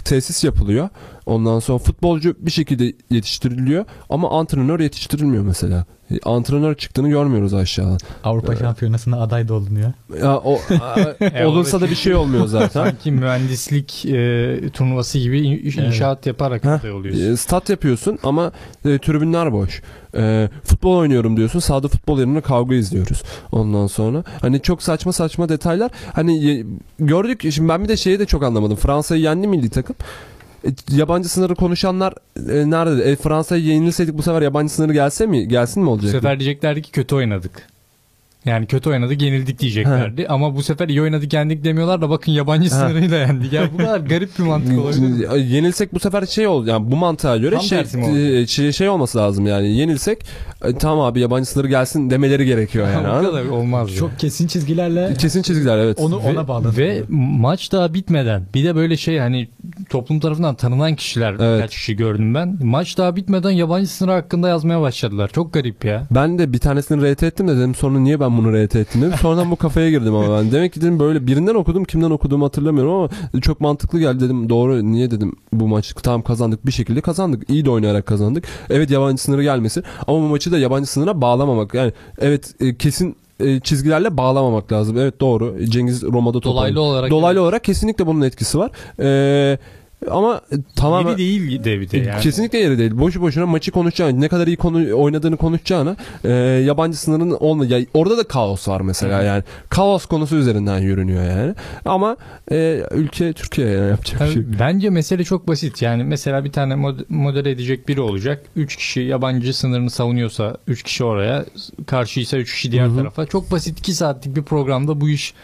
[0.08, 0.88] tesis yapılıyor.
[1.28, 5.84] Ondan sonra futbolcu bir şekilde yetiştiriliyor ama antrenör yetiştirilmiyor mesela.
[6.10, 7.98] E, Antrenör çıktığını görmüyoruz aşağıdan.
[8.24, 9.92] Avrupa Şampiyonası'na aday da olunuyor.
[10.22, 10.58] Ya o
[11.20, 12.68] E, olursa da bir şey olmuyor zaten.
[12.84, 16.70] Sanki mühendislik e, turnuvası gibi in- inşaat yaparak Heh.
[16.70, 17.32] aday oluyorsun.
[17.32, 18.52] E, Stat yapıyorsun ama
[18.84, 19.82] e, tribünler boş.
[20.16, 21.58] E, futbol oynuyorum diyorsun.
[21.58, 23.22] Sahada futbol yerine kavga izliyoruz.
[23.52, 25.90] Ondan sonra hani çok saçma saçma detaylar.
[26.12, 26.64] Hani
[26.98, 28.76] gördük şimdi ben bir de şeyi de çok anlamadım.
[28.76, 29.96] Fransa'yı yendi milli takım.
[30.66, 33.02] E, yabancı sınırı konuşanlar e, nerede?
[33.10, 35.48] E, Fransa'yı yenilseydik bu sefer yabancı sınırı gelse mi?
[35.48, 36.10] Gelsin mi Bu olacak?
[36.10, 37.68] sefer diyeceklerdi ki kötü oynadık.
[38.44, 40.26] Yani kötü oynadık yenildik diyeceklerdi.
[40.28, 42.76] Ama bu sefer iyi oynadık yendik demiyorlar da bakın yabancı Ha.
[42.88, 43.52] sınırıyla yendik.
[43.52, 47.36] Ya bu kadar garip bir mantık olabilir Yenilsek bu sefer şey ol yani bu mantığa
[47.36, 48.18] göre Tam şey, oldu?
[48.18, 50.24] e, şey şey olması lazım yani yenilsek
[50.64, 53.24] e, tamam abi yabancı sınırı gelsin demeleri gerekiyor yani.
[53.24, 53.94] bu kadar olmaz.
[53.96, 55.98] Çok kesin çizgilerle Kesin çizgiler evet.
[55.98, 56.76] onu Ve- ona bağladı.
[56.76, 59.48] Ve maç daha bitmeden bir de böyle şey hani
[59.90, 61.56] toplum tarafından tanınan kişiler Evet.
[61.58, 62.58] birkaç kişi gördüm ben.
[62.62, 65.30] Maç daha bitmeden yabancı sınır hakkında yazmaya başladılar.
[65.34, 66.06] Çok garip ya.
[66.10, 69.14] Ben de bir tanesini RT ettim de dedim sonra niye ben bunu RT ettim dedim.
[69.20, 70.52] Sonradan bu kafaya girdim ama ben.
[70.52, 74.48] Demek ki dedim böyle birinden okudum kimden okuduğumu hatırlamıyorum ama çok mantıklı geldi dedim.
[74.48, 77.50] Doğru niye dedim bu maçı tamam kazandık bir şekilde kazandık.
[77.50, 78.44] İyi de oynayarak kazandık.
[78.70, 81.74] Evet yabancı sınırı gelmesin ama bu maçı da yabancı sınıra bağlamamak.
[81.74, 84.98] Yani evet e, kesin e, çizgilerle bağlamamak lazım.
[84.98, 85.56] Evet doğru.
[85.64, 88.70] Cengiz Roma'da top Dolaylı olarak Dolaylı olarak kesinlikle bunun etkisi var.
[89.00, 89.58] Ee,
[90.10, 90.40] ama
[90.76, 92.20] tamamen Yeri değil de bir de yani.
[92.20, 92.98] Kesinlikle yeri değil.
[92.98, 96.30] Boşu boşuna maçı konuşacağına, ne kadar iyi konu oynadığını konuşacağına e,
[96.66, 97.66] yabancı sınırın olma.
[97.66, 99.42] Ya, orada da kaos var mesela yani.
[99.68, 101.54] Kaos konusu üzerinden yürünüyor yani.
[101.84, 102.16] Ama
[102.52, 104.42] e, ülke Türkiye yani yapacak bir şey.
[104.60, 105.82] Bence mesele çok basit.
[105.82, 108.44] Yani mesela bir tane mod- modere edecek biri olacak.
[108.56, 111.44] 3 kişi yabancı sınırını savunuyorsa 3 kişi oraya,
[111.86, 112.96] karşıysa 3 kişi diğer Hı hı.
[112.96, 113.26] tarafa.
[113.26, 115.34] Çok basit 2 saatlik bir programda bu iş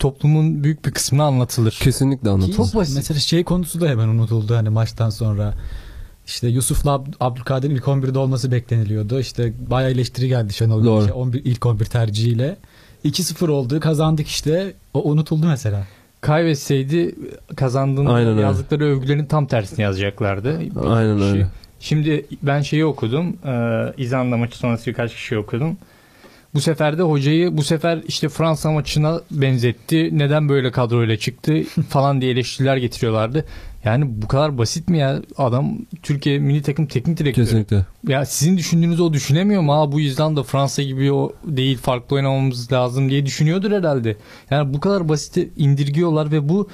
[0.00, 1.78] toplumun büyük bir kısmına anlatılır.
[1.82, 2.56] Kesinlikle anlatılır.
[2.56, 2.96] Çok basit.
[2.96, 5.54] Mesela şey konusu da hemen unutuldu hani maçtan sonra.
[6.26, 9.20] İşte Yusuf'la Ab- Abdülkadir'in ilk 11'de olması bekleniliyordu.
[9.20, 11.00] İşte bayağı eleştiri geldi Şenol Doğru.
[11.00, 12.56] Güneş'e 11, ilk 11 tercihiyle.
[13.04, 14.72] 2-0 oldu kazandık işte.
[14.94, 15.86] O unutuldu mesela.
[16.20, 17.14] Kaybetseydi
[17.56, 18.40] kazandığında Aynen öyle.
[18.40, 20.58] yazdıkları övgülerin tam tersini yazacaklardı.
[20.86, 21.46] Aynen öyle.
[21.80, 23.36] Şimdi ben şeyi okudum.
[23.46, 23.52] E,
[23.96, 25.76] İzlanda maçı sonrası birkaç kişi okudum.
[26.54, 30.10] Bu sefer de hocayı bu sefer işte Fransa maçına benzetti.
[30.12, 33.44] Neden böyle kadroyla çıktı falan diye eleştiriler getiriyorlardı.
[33.84, 35.22] Yani bu kadar basit mi ya?
[35.36, 37.44] Adam Türkiye milli takım teknik direktörü.
[37.44, 37.86] Kesinlikle.
[38.08, 39.72] Ya sizin düşündüğünüzü o düşünemiyor mu?
[39.72, 44.16] Ha bu İzlanda Fransa gibi o değil farklı oynamamız lazım diye düşünüyordur herhalde.
[44.50, 46.68] Yani bu kadar basit indirgiyorlar ve bu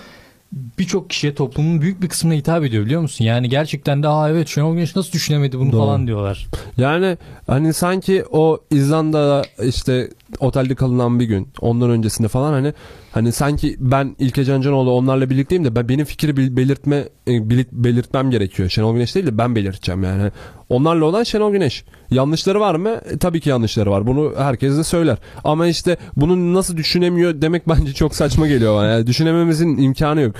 [0.52, 3.24] birçok kişiye toplumun büyük bir kısmına hitap ediyor biliyor musun?
[3.24, 5.80] Yani gerçekten de aa evet Şenol Güneş nasıl düşünemedi bunu Doğru.
[5.80, 6.46] falan diyorlar.
[6.78, 12.72] Yani hani sanki o İzlanda'da işte otelde kalınan bir gün ondan öncesinde falan hani
[13.12, 16.96] hani sanki ben İlke Cancanoğlu onlarla birlikteyim de ben benim fikri belirtme
[17.28, 18.68] e, belir- belirtmem gerekiyor.
[18.68, 20.30] Şenol Güneş değil de ben belirteceğim yani.
[20.68, 21.84] Onlarla olan Şenol Güneş.
[22.10, 22.88] Yanlışları var mı?
[23.10, 24.06] E, tabii ki yanlışları var.
[24.06, 25.18] Bunu herkes de söyler.
[25.44, 28.86] Ama işte bunu nasıl düşünemiyor demek bence çok saçma geliyor bana.
[28.86, 30.34] Yani düşünememizin imkanı yok.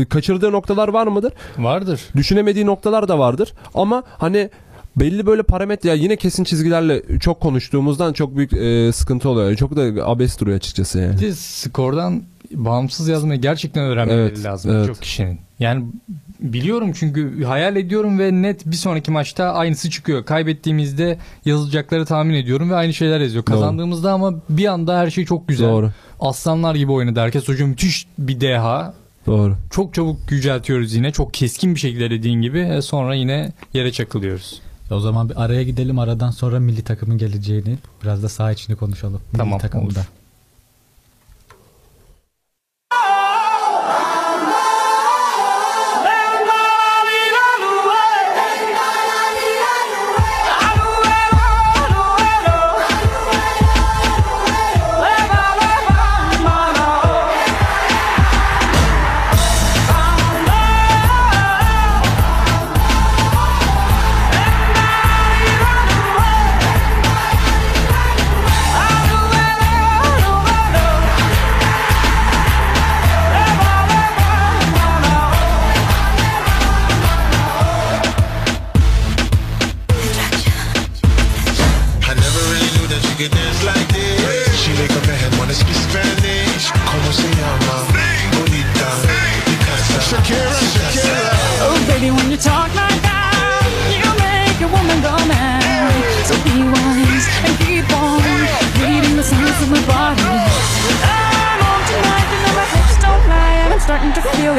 [0.00, 1.32] E, Kaçırdığı noktalar var mıdır?
[1.58, 2.00] Vardır.
[2.16, 3.52] Düşünemediği noktalar da vardır.
[3.74, 4.50] Ama hani
[4.96, 9.56] belli böyle parametre ya yine kesin çizgilerle çok konuştuğumuzdan çok büyük e, sıkıntı oluyor.
[9.56, 11.20] Çok da abes duruyor açıkçası yani.
[11.20, 12.22] Bir skordan
[12.54, 14.86] bağımsız yazmayı gerçekten öğrenmeleri Evet, lazım evet.
[14.86, 15.38] çok kişinin.
[15.58, 15.84] Yani
[16.40, 20.24] biliyorum çünkü hayal ediyorum ve net bir sonraki maçta aynısı çıkıyor.
[20.24, 23.46] Kaybettiğimizde yazılacakları tahmin ediyorum ve aynı şeyler yazıyor.
[23.46, 23.54] Doğru.
[23.54, 25.68] Kazandığımızda ama bir anda her şey çok güzel.
[25.68, 25.90] Doğru.
[26.20, 27.48] Aslanlar gibi oynadı herkes.
[27.48, 28.94] Hocam müthiş bir deha.
[29.26, 29.56] Doğru.
[29.70, 31.10] Çok çabuk yüceltiyoruz yine.
[31.12, 32.58] Çok keskin bir şekilde dediğin gibi.
[32.60, 34.60] E, Sonra yine yere çakılıyoruz.
[34.94, 35.98] O zaman bir araya gidelim.
[35.98, 39.20] Aradan sonra milli takımın geleceğini biraz da saha içini konuşalım.
[39.32, 39.84] Milli Tamam, takımda.
[39.84, 39.94] olur.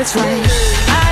[0.03, 1.02] That's right.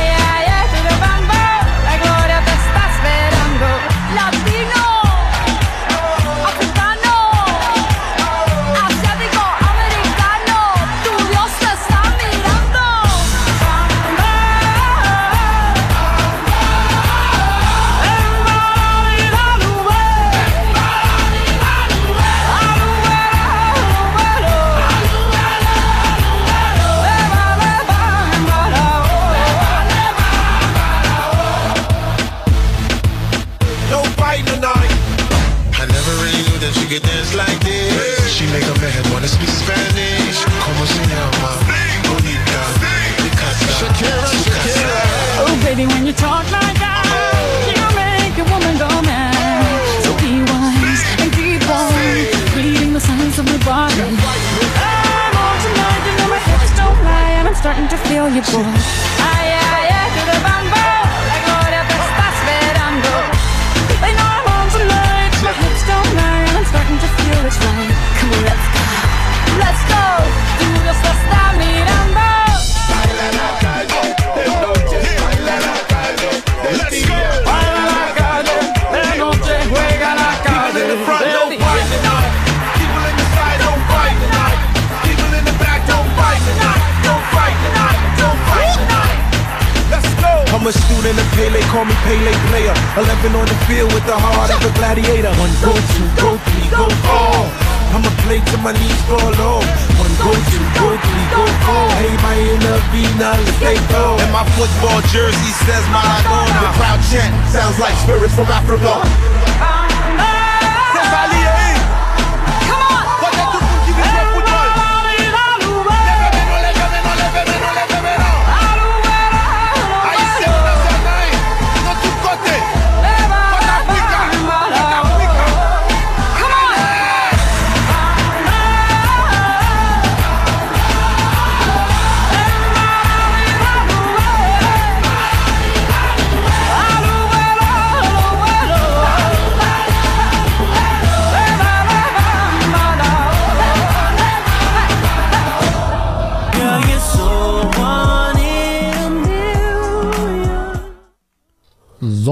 [103.21, 104.17] Go.
[104.17, 106.57] And my football jersey says Maradona.
[106.57, 109.40] The crowd chant sounds like spirits from Africa.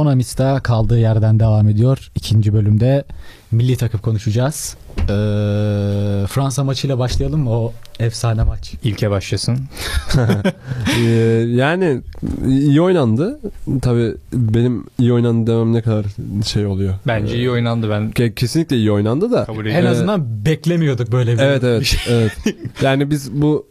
[0.10, 2.12] Zona Mista kaldığı yerden devam ediyor.
[2.16, 3.04] İkinci bölümde
[3.52, 4.78] milli takım konuşacağız.
[5.00, 5.06] Ee,
[6.28, 7.50] Fransa maçıyla başlayalım mı?
[7.50, 8.74] O efsane maç.
[8.84, 9.58] İlke başlasın.
[11.00, 11.04] Ee,
[11.48, 12.02] yani
[12.48, 13.40] iyi oynandı.
[13.82, 16.06] Tabii benim iyi oynandı demem ne kadar
[16.46, 16.94] şey oluyor.
[17.08, 19.46] Bence iyi oynandı ben Ke- kesinlikle iyi oynandı da.
[19.46, 22.32] kabul En azından beklemiyorduk böyle bir Evet evet evet.
[22.82, 23.66] Yani biz bu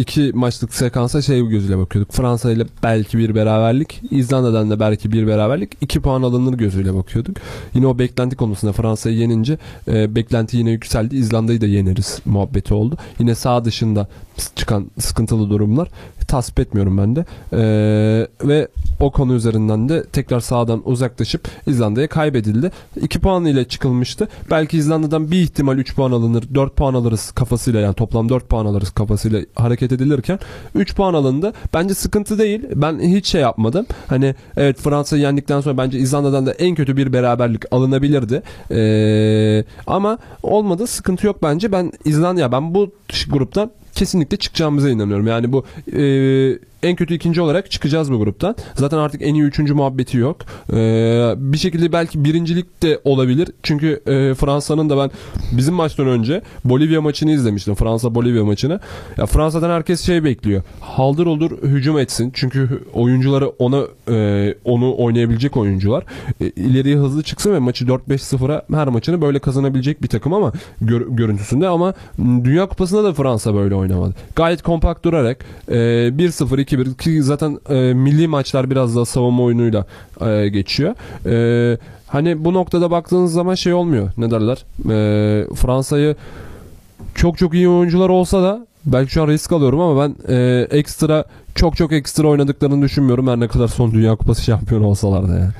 [0.00, 2.12] iki maçlık sekansa şey gözüyle bakıyorduk.
[2.12, 7.36] Fransa ile belki bir beraberlik, İzlanda'dan da belki bir beraberlik, iki puan alınır gözüyle bakıyorduk.
[7.74, 9.58] Yine o beklenti konusunda Fransa'yı yenince
[9.88, 11.16] e, beklenti yine yükseldi.
[11.16, 12.96] İzlanda'yı da yeneriz muhabbeti oldu.
[13.18, 14.08] Yine sağ dışında
[14.56, 15.88] çıkan sıkıntılı durumlar
[16.30, 17.24] tasvip etmiyorum ben de.
[17.52, 17.60] E,
[18.48, 18.68] ve
[19.00, 22.70] o konu üzerinden de tekrar sağdan uzaklaşıp İzlanda'ya kaybedildi.
[23.00, 24.28] 2 puan ile çıkılmıştı.
[24.50, 28.66] Belki İzlanda'dan bir ihtimal 3 puan alınır, 4 puan alırız kafasıyla yani toplam 4 puan
[28.66, 30.38] alırız kafasıyla hareket edilirken
[30.74, 31.52] 3 puan alındı.
[31.74, 32.62] Bence sıkıntı değil.
[32.74, 33.86] Ben hiç şey yapmadım.
[34.06, 38.42] Hani evet Fransa'yı yendikten sonra bence İzlanda'dan da en kötü bir beraberlik alınabilirdi.
[38.70, 40.86] Ee, ama olmadı.
[40.86, 41.72] Sıkıntı yok bence.
[41.72, 42.90] Ben İzlanda ben bu
[43.30, 45.26] gruptan kesinlikle çıkacağımıza inanıyorum.
[45.26, 46.02] Yani bu e,
[46.82, 48.56] en kötü ikinci olarak çıkacağız bu gruptan.
[48.74, 50.36] Zaten artık en iyi üçüncü muhabbeti yok.
[50.72, 53.48] Ee, bir şekilde belki birincilik de olabilir.
[53.62, 55.10] Çünkü e, Fransa'nın da ben
[55.52, 57.74] bizim maçtan önce Bolivya maçını izlemiştim.
[57.74, 58.80] Fransa Bolivya maçını.
[59.16, 60.62] Ya Fransa'dan herkes şey bekliyor.
[60.80, 62.32] Haldır olur hücum etsin.
[62.34, 66.04] Çünkü oyuncuları ona e, onu oynayabilecek oyuncular.
[66.40, 71.06] E, ileriye hızlı çıksın ve maçı 4-5-0'a her maçını böyle kazanabilecek bir takım ama gör-
[71.08, 74.14] görüntüsünde ama Dünya Kupası'nda da Fransa böyle oynamadı.
[74.36, 79.86] Gayet kompakt durarak e, 1-0 2-1 ki zaten e, milli maçlar biraz daha savunma oyunuyla
[80.20, 80.94] e, geçiyor.
[81.26, 84.10] E, hani bu noktada baktığınız zaman şey olmuyor.
[84.18, 84.64] Ne derler?
[84.90, 86.16] E, Fransa'yı
[87.14, 91.24] çok çok iyi oyuncular olsa da belki şu an risk alıyorum ama ben e, ekstra
[91.54, 93.28] çok çok ekstra oynadıklarını düşünmüyorum.
[93.28, 95.50] Her ne kadar son Dünya Kupası şampiyonu olsalar da yani.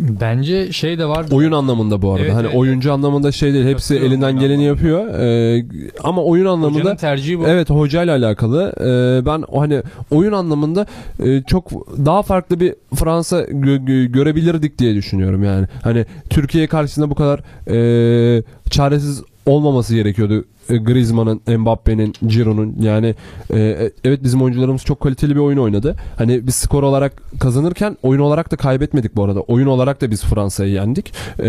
[0.00, 1.26] Bence şey de var.
[1.30, 2.22] Oyun anlamında bu arada.
[2.24, 3.66] Evet, hani evet, oyuncu anlamında şey değil.
[3.66, 5.06] Hepsi Katılıyorum elinden geleni yapıyor.
[5.08, 5.64] E,
[6.04, 7.46] ama oyun anlamında Hocanın tercihi bu.
[7.46, 8.72] Evet hocayla alakalı.
[8.80, 10.86] Ee, ben hani oyun anlamında
[11.24, 11.70] e, çok
[12.06, 15.66] daha farklı bir Fransa gö- gö- görebilirdik diye düşünüyorum yani.
[15.82, 20.44] Hani Türkiye karşısında bu kadar e, çaresiz olmaması gerekiyordu.
[20.70, 23.14] E, Griezmann'ın, Mbappe'nin, Giroud'un yani
[23.54, 25.96] e, evet bizim oyuncularımız çok kaliteli bir oyun oynadı.
[26.16, 29.40] Hani biz skor olarak kazanırken oyun olarak da kaybetmedik bu arada.
[29.40, 31.12] Oyun olarak da biz Fransa'yı yendik.
[31.38, 31.48] E,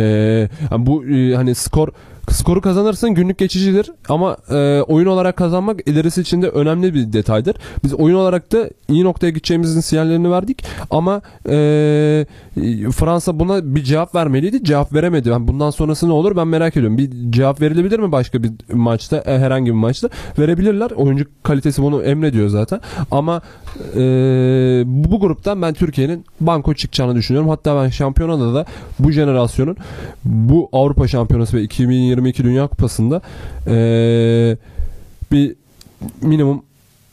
[0.71, 1.87] yani bu e, hani skor
[2.31, 7.55] skoru kazanırsın günlük geçicidir ama e, oyun olarak kazanmak ilerisi için de önemli bir detaydır.
[7.83, 12.25] Biz oyun olarak da iyi noktaya gideceğimizin sinyallerini verdik ama e,
[12.91, 14.63] Fransa buna bir cevap vermeliydi.
[14.63, 15.29] Cevap veremedi.
[15.29, 16.97] Yani bundan sonrası ne olur ben merak ediyorum.
[16.97, 20.09] Bir cevap verilebilir mi başka bir maçta e, herhangi bir maçta?
[20.39, 20.91] Verebilirler.
[20.91, 22.81] Oyuncu kalitesi bunu emrediyor zaten.
[23.11, 23.41] Ama
[23.95, 24.01] e,
[24.85, 27.49] bu, gruptan ben Türkiye'nin banko çıkacağını düşünüyorum.
[27.49, 28.65] Hatta ben şampiyonada da
[28.99, 29.77] bu jenerasyonun
[30.25, 33.21] bu Avrupa Şampiyonası ve 2022 Dünya Kupası'nda
[33.67, 34.57] e,
[35.31, 35.55] bir
[36.21, 36.63] minimum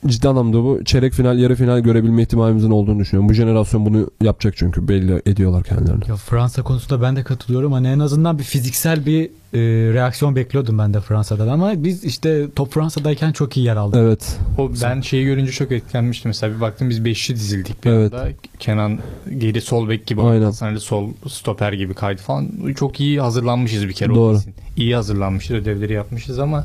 [0.08, 3.28] ciddi anlamda bu çeyrek final, yarı final görebilme ihtimalimizin olduğunu düşünüyorum.
[3.28, 6.08] Bu jenerasyon bunu yapacak çünkü belli ediyorlar kendilerini.
[6.08, 7.72] Ya Fransa konusunda ben de katılıyorum.
[7.72, 9.58] Hani en azından bir fiziksel bir e,
[9.94, 13.98] reaksiyon bekliyordum ben de Fransa'dan ama biz işte top Fransa'dayken çok iyi yer aldık.
[14.02, 14.38] Evet.
[14.58, 16.28] O ben şeyi görünce çok etkilenmiştim.
[16.28, 18.14] Mesela bir baktım biz beşli dizildik bir Evet.
[18.14, 18.28] anda.
[18.58, 18.98] Kenan
[19.38, 20.52] geri sol bek gibi Aynen.
[20.60, 22.48] Ali sol stoper gibi kaydı falan.
[22.76, 24.14] Çok iyi hazırlanmışız bir kere.
[24.14, 24.38] Doğru.
[24.76, 26.64] İyi hazırlanmışız, ödevleri yapmışız ama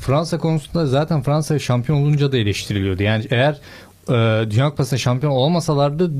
[0.00, 3.02] Fransa konusunda zaten Fransa şampiyon olunca da eleştiriliyordu.
[3.02, 3.58] Yani eğer
[4.08, 6.10] e, Dünya Kupası'nda şampiyon olmasalardı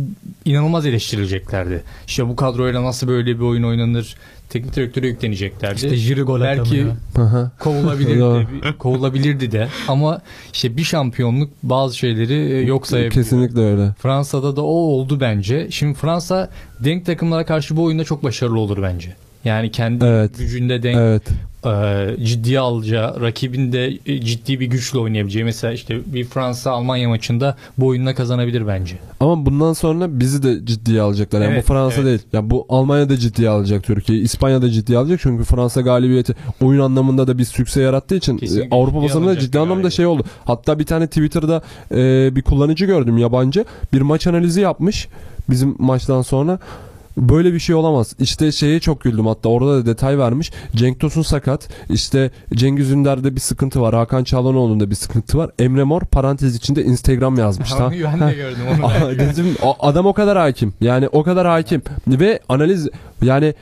[0.45, 1.83] inanılmaz eleştirileceklerdi.
[2.07, 4.17] İşte bu kadroyla nasıl böyle bir oyun oynanır?
[4.49, 5.75] Teknik direktöre yükleneceklerdi.
[5.77, 6.87] İşte Jiri gol Belki
[7.59, 8.47] kovulabilirdi,
[8.79, 10.21] kovulabilirdi de ama
[10.53, 13.13] işte bir şampiyonluk bazı şeyleri e, yok sayabiliyor.
[13.25, 13.95] Kesinlikle öyle.
[13.99, 15.69] Fransa'da da o oldu bence.
[15.71, 19.17] Şimdi Fransa denk takımlara karşı bu oyunda çok başarılı olur bence.
[19.49, 20.39] Yani kendi Evet.
[20.39, 21.23] gücünde denk Evet.
[21.67, 27.57] e, ciddiye alacağı, rakibinde e, ciddi bir güçle oynayabileceği mesela işte bir Fransa Almanya maçında
[27.79, 28.99] bu oyunla kazanabilir bence.
[29.21, 31.41] Ama bundan sonra bizi de ciddiye alacaklar.
[31.41, 32.07] Yani Evet, bu Fransa evet.
[32.07, 32.21] değil.
[32.33, 34.25] Ya bu Almanya da ciddiye alacak Türkiye'yi.
[34.25, 35.21] İspanya da ciddiye alacak.
[35.23, 39.39] Çünkü Fransa galibiyeti oyun anlamında da bir sükse yarattığı için Kesinlikle e, Avrupa ciddiye basınında
[39.39, 40.25] ciddi anlamda şey oldu.
[40.45, 43.65] Hatta bir tane Twitter'da e, bir kullanıcı gördüm yabancı.
[43.93, 45.09] Bir maç analizi yapmış
[45.51, 46.59] bizim maçtan sonra.
[47.19, 48.15] Böyle bir şey olamaz.
[48.19, 50.53] İşte şeye çok güldüm hatta orada da detay vermiş.
[50.77, 51.69] Cenk Tosun sakat.
[51.91, 53.95] İşte Cengiz Ünder'de bir sıkıntı var.
[53.95, 55.51] Hakan Çalhanoğlu'nda bir sıkıntı var.
[55.59, 57.71] Emre Mor parantez içinde Instagram yazmış.
[57.81, 59.19] ben de gördüm onu.
[59.19, 60.75] Dedim, adam o kadar hakim.
[60.81, 61.83] Yani o kadar hakim.
[62.09, 62.89] Ve analiz
[63.23, 63.55] yani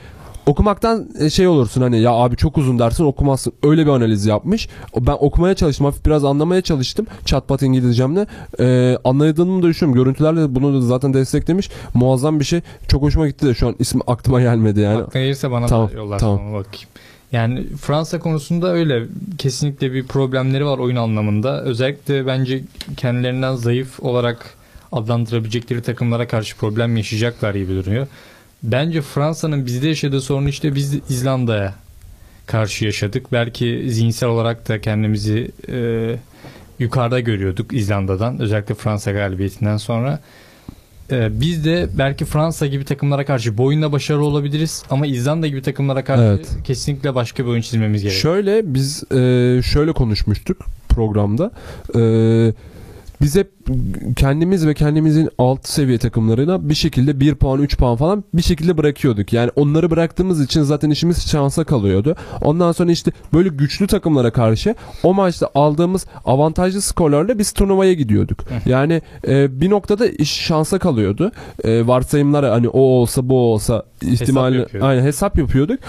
[0.47, 3.53] okumaktan e, şey olursun hani ya abi çok uzun dersin okumazsın.
[3.63, 4.69] Öyle bir analiz yapmış.
[4.99, 5.85] Ben okumaya çalıştım.
[5.85, 7.07] Hafif biraz anlamaya çalıştım.
[7.25, 8.27] Çatpat İngilizcemle.
[8.59, 10.03] Ee, anladığımı da düşünüyorum.
[10.03, 11.69] Görüntülerle bunu da zaten desteklemiş.
[11.93, 12.61] Muazzam bir şey.
[12.87, 15.01] Çok hoşuma gitti de şu an ismi aklıma gelmedi yani.
[15.01, 16.53] Aklına gelirse bana Tamam, da yollarsın tamam.
[16.53, 16.89] bakayım.
[17.31, 19.03] Yani Fransa konusunda öyle.
[19.37, 21.61] Kesinlikle bir problemleri var oyun anlamında.
[21.61, 22.63] Özellikle bence
[22.97, 24.57] kendilerinden zayıf olarak
[24.91, 28.07] adlandırabilecekleri takımlara karşı problem yaşayacaklar gibi duruyor.
[28.67, 31.73] Bence Fransa'nın bizde yaşadığı sorun işte biz İzlanda'ya
[32.45, 33.25] karşı yaşadık.
[33.31, 36.15] Belki zihinsel olarak da kendimizi e,
[36.79, 38.39] yukarıda görüyorduk İzlanda'dan.
[38.39, 40.19] Özellikle Fransa galibiyetinden sonra.
[41.11, 45.61] E, biz de belki Fransa gibi takımlara karşı bu oyunda başarılı olabiliriz ama İzlanda gibi
[45.61, 46.57] takımlara karşı Evet.
[46.63, 48.21] kesinlikle başka bir oyun çizmemiz gerekiyor.
[48.21, 50.57] Şöyle biz e, şöyle konuşmuştuk
[50.89, 51.51] programda.
[51.95, 51.99] E,
[53.21, 53.51] biz hep
[54.15, 58.77] kendimiz ve kendimizin alt seviye takımlarına bir şekilde 1 puan 3 puan falan bir şekilde
[58.77, 59.33] bırakıyorduk.
[59.33, 62.15] Yani onları bıraktığımız için zaten işimiz şansa kalıyordu.
[62.41, 68.43] Ondan sonra işte böyle güçlü takımlara karşı o maçta aldığımız avantajlı skorlarla biz turnuvaya gidiyorduk.
[68.65, 71.31] Yani e, bir noktada iş şansa kalıyordu.
[71.63, 75.79] E, varsayımlar hani o olsa bu olsa ihtimali aynen hesap yapıyorduk.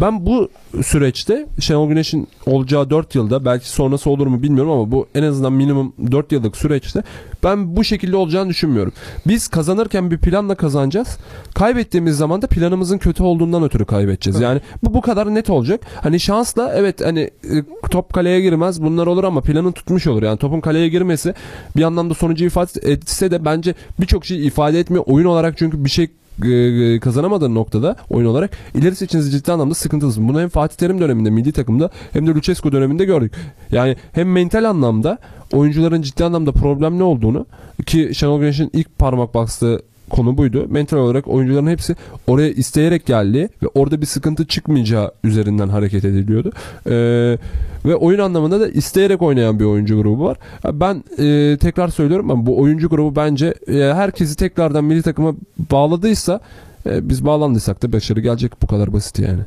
[0.00, 0.48] Ben bu
[0.82, 5.52] süreçte Şenol Güneş'in olacağı 4 yılda belki sonrası olur mu bilmiyorum ama bu en azından
[5.52, 7.02] minimum 4 yıllık süreçte
[7.44, 8.92] ben bu şekilde olacağını düşünmüyorum.
[9.26, 11.18] Biz kazanırken bir planla kazanacağız.
[11.54, 14.40] Kaybettiğimiz zaman da planımızın kötü olduğundan ötürü kaybedeceğiz.
[14.40, 15.80] Yani bu bu kadar net olacak.
[16.02, 20.22] Hani şansla evet hani e, top kaleye girmez bunlar olur ama planın tutmuş olur.
[20.22, 21.34] Yani topun kaleye girmesi
[21.76, 25.04] bir anlamda sonucu ifade etse de bence birçok şey ifade etmiyor.
[25.06, 26.08] Oyun olarak çünkü bir şey
[26.44, 30.28] e, kazanamadığın noktada oyun olarak ilerisi için ciddi anlamda sıkıntılısın.
[30.28, 33.32] Bunu hem Fatih Terim döneminde milli takımda hem de Lucescu döneminde gördük.
[33.72, 35.18] Yani hem mental anlamda
[35.52, 37.46] oyuncuların ciddi anlamda problemli olduğunu
[37.86, 40.66] ki Şenol Güneş'in ilk parmak bastığı konu buydu.
[40.68, 46.52] Mental olarak oyuncuların hepsi oraya isteyerek geldi ve orada bir sıkıntı çıkmayacağı üzerinden hareket ediliyordu.
[46.86, 47.38] Ee,
[47.84, 50.36] ve oyun anlamında da isteyerek oynayan bir oyuncu grubu var.
[50.72, 55.34] Ben e, tekrar söylüyorum ama bu oyuncu grubu bence e, herkesi tekrardan milli takıma
[55.70, 56.40] bağladıysa
[56.86, 59.40] e, biz bağlandıysak da başarı gelecek bu kadar basit yani.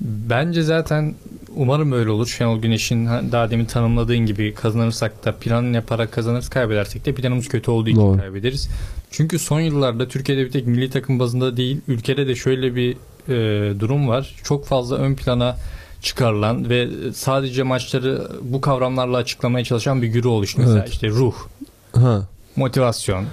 [0.00, 1.14] Bence zaten
[1.56, 2.26] umarım öyle olur.
[2.26, 7.48] Şenol Güneş'in ha- daha demin tanımladığın gibi kazanırsak da plan yaparak kazanırız kaybedersek de planımız
[7.48, 8.18] kötü olduğu için Doğru.
[8.18, 8.68] kaybederiz.
[9.10, 12.96] Çünkü son yıllarda Türkiye'de bir tek milli takım bazında değil ülkede de şöyle bir
[13.28, 14.34] e, durum var.
[14.44, 15.56] Çok fazla ön plana
[16.02, 20.60] çıkarılan ve sadece maçları bu kavramlarla açıklamaya çalışan bir güruh oluştu.
[20.60, 20.88] Mesela Evet.
[20.92, 21.34] işte ruh,
[21.94, 22.22] Ha.
[22.56, 23.24] motivasyon,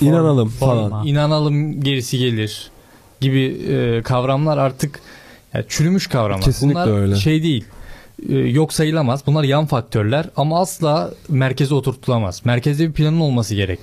[0.00, 0.88] İnanalım forma.
[0.90, 1.06] falan.
[1.06, 2.70] inanalım gerisi gelir
[3.20, 5.00] gibi e, kavramlar artık
[5.54, 6.44] ya, çürümüş kavramlar.
[6.44, 7.16] Kesinlikle Bunlar öyle.
[7.16, 7.64] şey değil.
[8.28, 9.22] e, yok sayılamaz.
[9.26, 12.40] Bunlar yan faktörler ama asla merkeze oturtulamaz.
[12.44, 13.78] Merkezde bir planın olması gerek.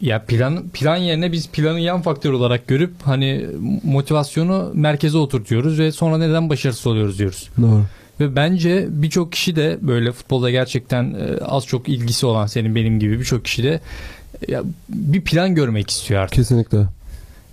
[0.00, 3.46] Ya plan plan yerine biz planı yan faktör olarak görüp hani
[3.84, 7.50] motivasyonu merkeze oturtuyoruz ve sonra neden başarısız oluyoruz diyoruz.
[7.60, 7.82] Doğru.
[8.20, 13.00] Ve bence birçok kişi de böyle futbolda gerçekten e, az çok ilgisi olan senin benim
[13.00, 13.80] gibi birçok kişi de
[14.48, 16.34] ya, bir plan görmek istiyor artık.
[16.36, 16.78] Kesinlikle.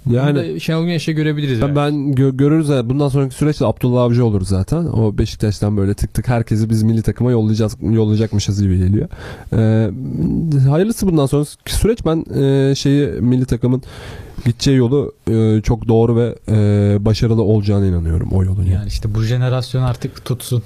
[0.10, 1.62] Yani Yani Şenol Güneş'e görebiliriz.
[1.62, 4.86] Ben, ben gö- görürüz ya bundan sonraki süreçte Abdullah Avcı olur zaten.
[4.86, 9.10] O Beşiktaş'tan böyle tık tık herkesi biz milli takıma yollayacağız yollayacakmışız gibi geliyor.
[9.54, 9.90] Ee,
[10.70, 13.84] hayırlısı bundan sonraki süreç ben e, şeyi milli takımın
[14.46, 16.56] gideceği yolu e, çok doğru ve e,
[17.06, 18.62] başarılı olacağına inanıyorum o yolun.
[18.64, 18.74] Yani.
[18.74, 20.64] Yani işte bu jenerasyon artık tutsun.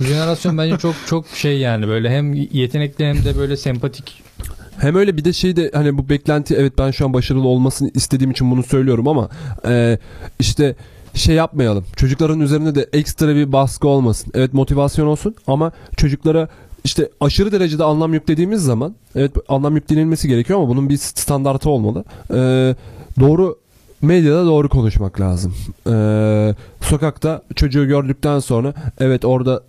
[0.00, 4.22] Bu jenerasyon bence çok çok şey yani böyle hem yetenekli hem de böyle sempatik.
[4.80, 7.90] Hem öyle bir de şey de hani bu beklenti evet ben şu an başarılı olmasını
[7.94, 9.28] istediğim için bunu söylüyorum ama
[9.66, 9.98] e,
[10.38, 10.76] işte
[11.14, 11.84] şey yapmayalım.
[11.96, 14.32] Çocukların üzerinde de ekstra bir baskı olmasın.
[14.34, 16.48] Evet motivasyon olsun ama çocuklara
[16.84, 22.04] işte aşırı derecede anlam yüklediğimiz zaman evet anlam yüklenilmesi gerekiyor ama bunun bir standartı olmalı.
[22.30, 22.74] E,
[23.20, 23.58] doğru
[24.02, 25.54] medyada doğru konuşmak lazım.
[25.86, 25.94] E,
[26.80, 29.62] sokakta çocuğu gördükten sonra evet orada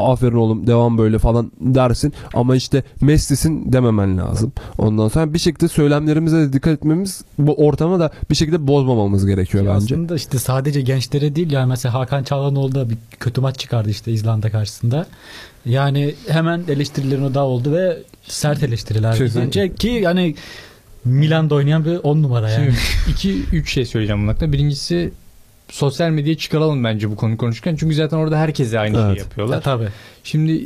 [0.00, 4.52] aferin oğlum devam böyle falan dersin ama işte Messi'sin dememen lazım.
[4.78, 9.64] Ondan sonra bir şekilde söylemlerimize de dikkat etmemiz bu ortamı da bir şekilde bozmamamız gerekiyor
[9.64, 9.94] Ya bence.
[9.94, 14.12] Aslında işte sadece gençlere değil yani mesela Hakan Çalhanoğlu da bir kötü maç çıkardı işte
[14.12, 15.06] İzlanda karşısında.
[15.66, 19.46] Yani hemen eleştirilerin odağı oldu ve sert eleştiriler Kesinlikle.
[19.46, 20.34] bence ki yani
[21.04, 22.64] Milan'da oynayan bir 10 numara yani.
[22.64, 22.76] Şimdi
[23.10, 24.52] iki üç şey söyleyeceğim hakkında.
[24.52, 25.12] Birincisi
[25.70, 27.76] sosyal medyaya çıkaralım bence bu konu konuşurken.
[27.76, 29.06] Çünkü zaten orada herkese aynı Evet.
[29.06, 29.62] şeyi Ya, yapıyorlar.
[29.62, 29.88] tabii.
[30.24, 30.64] Şimdi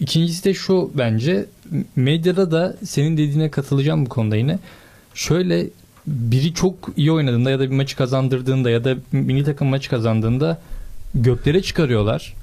[0.00, 1.46] ikincisi de şu bence
[1.96, 4.58] medyada da senin dediğine katılacağım bu konuda yine.
[5.14, 5.66] Şöyle
[6.06, 10.58] biri çok iyi oynadığında ya da bir maçı kazandırdığında ya da milli takım maçı kazandığında
[11.14, 12.34] göklere çıkarıyorlar.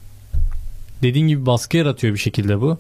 [1.02, 2.78] Dediğin gibi baskı yaratıyor bir şekilde bu.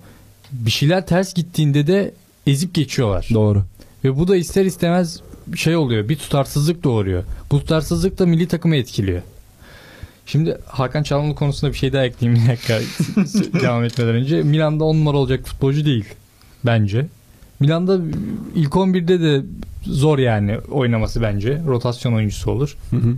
[0.52, 2.14] Bir şeyler ters gittiğinde de
[2.48, 3.28] ezip geçiyorlar.
[3.34, 3.64] Doğru.
[4.04, 5.20] Ve bu da ister istemez
[5.56, 6.10] şey oluyor.
[6.10, 7.24] Bir tutarsızlık doğuruyor.
[7.52, 9.22] Bu tutarsızlık da milli takımı etkiliyor.
[10.26, 12.80] Şimdi Hakan Çalhanoğlu konusunda bir şey daha ekleyeyim bir dakika
[13.62, 14.44] devam etmeden önce.
[14.44, 16.06] Milan'da 10 numara olacak futbolcu değil
[16.66, 17.08] bence.
[17.60, 18.00] Milan'da
[18.56, 19.46] ilk 11'de de
[19.84, 21.62] zor yani oynaması bence.
[21.68, 22.78] Rotasyon oyuncusu olur.
[22.90, 23.16] Hı hı.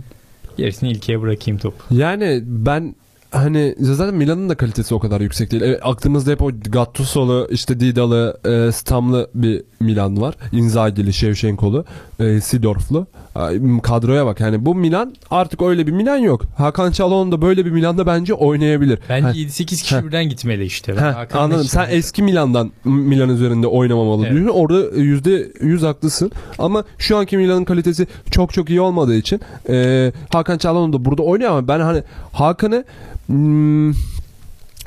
[0.56, 1.74] Gerisini ilkeye bırakayım top.
[1.90, 2.94] Yani ben
[3.30, 5.62] hani zaten Milan'ın da kalitesi o kadar yüksek değil.
[5.62, 10.34] Evet, aklımızda hep o Gattuso'lu, işte Dida'lı, e, Stam'lı bir Milan var.
[10.52, 11.84] Inzaghi'li, Shevchenko'lu,
[12.20, 13.06] e, Sidorf'lu.
[13.82, 16.42] Kadroya bak yani bu Milan artık öyle bir Milan yok.
[16.58, 18.98] Hakan Çalhanoğlu da böyle bir Milanda bence oynayabilir.
[19.08, 20.02] Bence Ha, 7-8 kişi Heh.
[20.02, 20.92] birden gitmeli işte.
[20.94, 21.62] Hakan'la anladım.
[21.62, 24.34] hiç- Sen eski Milan'dan Milan üzerinde oynamamalı Evet.
[24.36, 24.54] diyorsun.
[24.60, 26.30] Orada yüzde yüz haklısın.
[26.58, 31.22] Ama şu anki Milan'ın kalitesi çok çok iyi olmadığı için e, Hakan Çalhanoğlu da burada
[31.22, 32.02] oynuyor ama ben hani
[32.32, 32.84] Hakan'ı
[33.26, 33.90] hmm,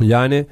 [0.02, 0.46] yani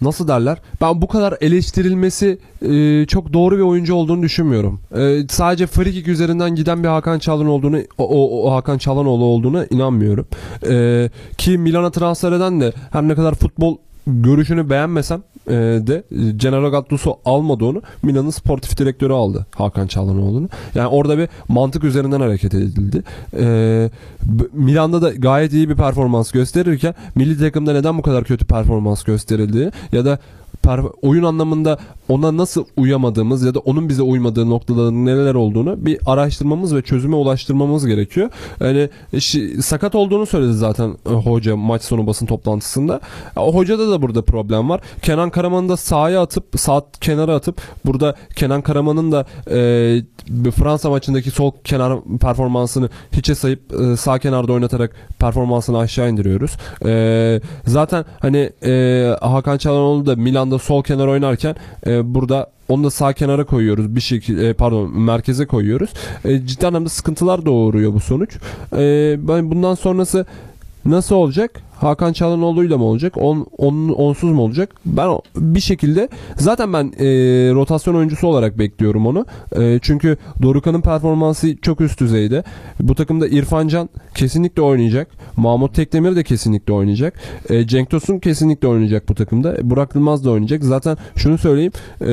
[0.00, 0.58] nasıl derler?
[0.80, 4.80] Ben bu kadar eleştirilmesi e, çok doğru bir oyuncu olduğunu düşünmüyorum.
[4.96, 9.66] E, sadece frikik üzerinden giden bir Hakan Çalhanoğlu olduğunu o, o, o Hakan Çalhanoğlu olduğuna
[9.66, 10.26] inanmıyorum.
[10.68, 13.76] E, ki Milan'a transfer eden de her ne kadar futbol
[14.06, 15.52] görüşünü beğenmesem e,
[15.86, 16.04] de
[16.36, 17.82] Gennaro Gattuso almadı onu.
[18.02, 20.48] Milan'ın sportif direktörü aldı Hakan Çalhanoğlu'nu.
[20.74, 23.02] Yani orada bir mantık üzerinden hareket edildi.
[23.38, 23.90] E,
[24.52, 29.70] Milan'da da gayet iyi bir performans gösterirken milli takımda neden bu kadar kötü performans gösterildiği
[29.92, 30.18] ya da
[31.02, 31.78] oyun anlamında
[32.08, 37.16] ona nasıl uyamadığımız ya da onun bize uymadığı noktaların neler olduğunu bir araştırmamız ve çözüme
[37.16, 38.30] ulaştırmamız gerekiyor.
[38.60, 43.00] Yani şi- sakat olduğunu söyledi zaten e, hoca maç sonu basın toplantısında.
[43.36, 44.80] Ya, O hocada da burada problem var.
[45.02, 51.30] Kenan Karaman'ı da sahaya atıp sağ kenara atıp burada Kenan Karaman'ın da e, Fransa maçındaki
[51.30, 56.56] sol kenar performansını hiçe sayıp e, sağ kenarda oynatarak performansını aşağı indiriyoruz.
[56.86, 60.16] E, zaten hani e, Hakan Çalhanoğlu da
[60.46, 65.46] Milan'da sol kenar oynarken e, burada onu da sağ kenara koyuyoruz bir şekilde pardon merkeze
[65.46, 65.90] koyuyoruz.
[66.24, 68.36] E, ciddi anlamda sıkıntılar doğuruyor bu sonuç.
[68.72, 70.26] E, ben bundan sonrası
[70.86, 71.60] nasıl olacak?
[71.80, 73.16] Hakan Çalhanoğlu'yla mı olacak?
[73.16, 74.74] On, on, onsuz mu olacak?
[74.86, 77.06] Ben bir şekilde zaten ben e,
[77.54, 79.26] rotasyon oyuncusu olarak bekliyorum onu.
[79.56, 82.44] E, çünkü Dorukhan'ın performansı çok üst düzeyde.
[82.80, 85.08] Bu takımda İrfan Can kesinlikle oynayacak.
[85.36, 87.14] Mahmut Tekdemir de kesinlikle oynayacak.
[87.50, 89.56] E, Cenk Tosun kesinlikle oynayacak bu takımda.
[89.62, 90.64] Burak Yılmaz da oynayacak.
[90.64, 91.72] Zaten şunu söyleyeyim.
[92.00, 92.12] E,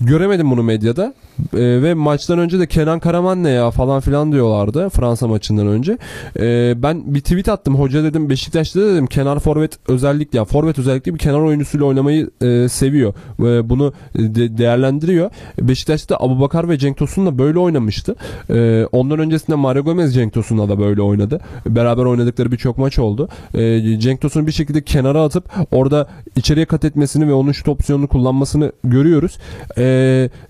[0.00, 1.14] göremedim bunu medyada.
[1.54, 5.98] E, ve maçtan önce de Kenan Karaman ne ya falan filan diyorlardı Fransa maçından önce.
[6.40, 7.74] E, ben bir tweet attım.
[7.74, 12.30] Hoca dedim Beşiktaş'ta da dedim kenar forvet özellikle ya forvet özellikle bir kenar oyuncusuyla oynamayı
[12.40, 13.14] e, seviyor.
[13.40, 15.30] Ve bunu de- değerlendiriyor.
[15.60, 18.16] Beşiktaş'ta Abubakar ve Cenk Tosun da böyle oynamıştı.
[18.50, 21.40] E, ondan öncesinde Mario Gomez Cenk Tosun'la da böyle oynadı.
[21.66, 23.28] Beraber oynadıkları birçok maç oldu.
[23.54, 28.08] E, Cenk Tosun'u bir şekilde kenara atıp orada içeriye kat etmesini ve onun şut opsiyonunu
[28.08, 29.38] kullanmasını görüyoruz.
[29.78, 29.82] E,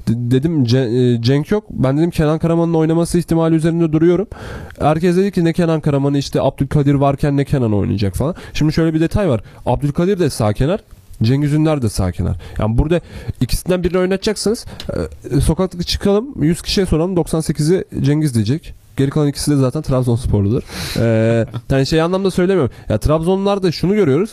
[0.09, 0.65] dedim e,
[1.23, 1.65] Cenk yok.
[1.71, 4.27] Ben dedim Kenan Karaman'ın oynaması ihtimali üzerinde duruyorum.
[4.81, 8.35] Herkes dedi ki ne Kenan Karaman'ı işte Abdülkadir varken ne Kenan oynayacak falan.
[8.55, 9.41] Şimdi şöyle bir detay var.
[9.67, 10.81] Abdülkadir de sağ kenar.
[11.23, 12.37] Cengiz Ünder de sağ kenar.
[12.59, 13.01] Yani burada
[13.41, 14.67] ikisinden birini oynatacaksınız.
[15.37, 18.75] E, sokakta çıkalım 100 kişiye soralım 98'i Cengiz diyecek.
[18.97, 20.63] Geri kalan ikisi de zaten Trabzonsporludur.
[20.99, 22.73] Ee, yani şey anlamda söylemiyorum.
[22.89, 24.33] Ya Trabzonlular da şunu görüyoruz.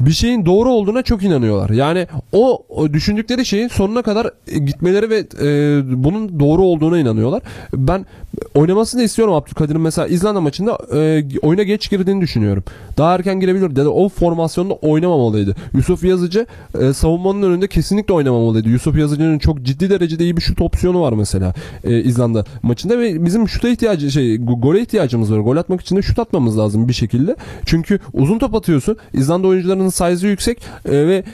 [0.00, 1.70] Bir şeyin doğru olduğuna çok inanıyorlar.
[1.70, 7.42] Yani o, o düşündükleri şeyin sonuna kadar e, gitmeleri ve e, bunun doğru olduğuna inanıyorlar.
[7.74, 8.06] Ben
[8.54, 12.64] oynamasını istiyorum Abdülkadir'in mesela İzlanda maçında e, oyuna geç girdiğini düşünüyorum.
[12.98, 13.80] Daha erken girebilirdi.
[13.80, 15.56] Ya da o formasyonda oynamamalıydı.
[15.74, 16.46] Yusuf Yazıcı
[16.80, 18.68] e, savunmanın önünde kesinlikle oynamamalıydı.
[18.68, 23.24] Yusuf Yazıcı'nın çok ciddi derecede iyi bir şut opsiyonu var mesela e, İzlanda maçında ve
[23.24, 25.38] bizim şuta ihtiyacı şey go- gole ihtiyacımız var.
[25.38, 27.36] Gol atmak için de şut atmamız lazım bir şekilde.
[27.66, 28.96] Çünkü uzun top atıyorsun.
[29.12, 31.24] İzlanda oyuncularının size'ı yüksek e, ve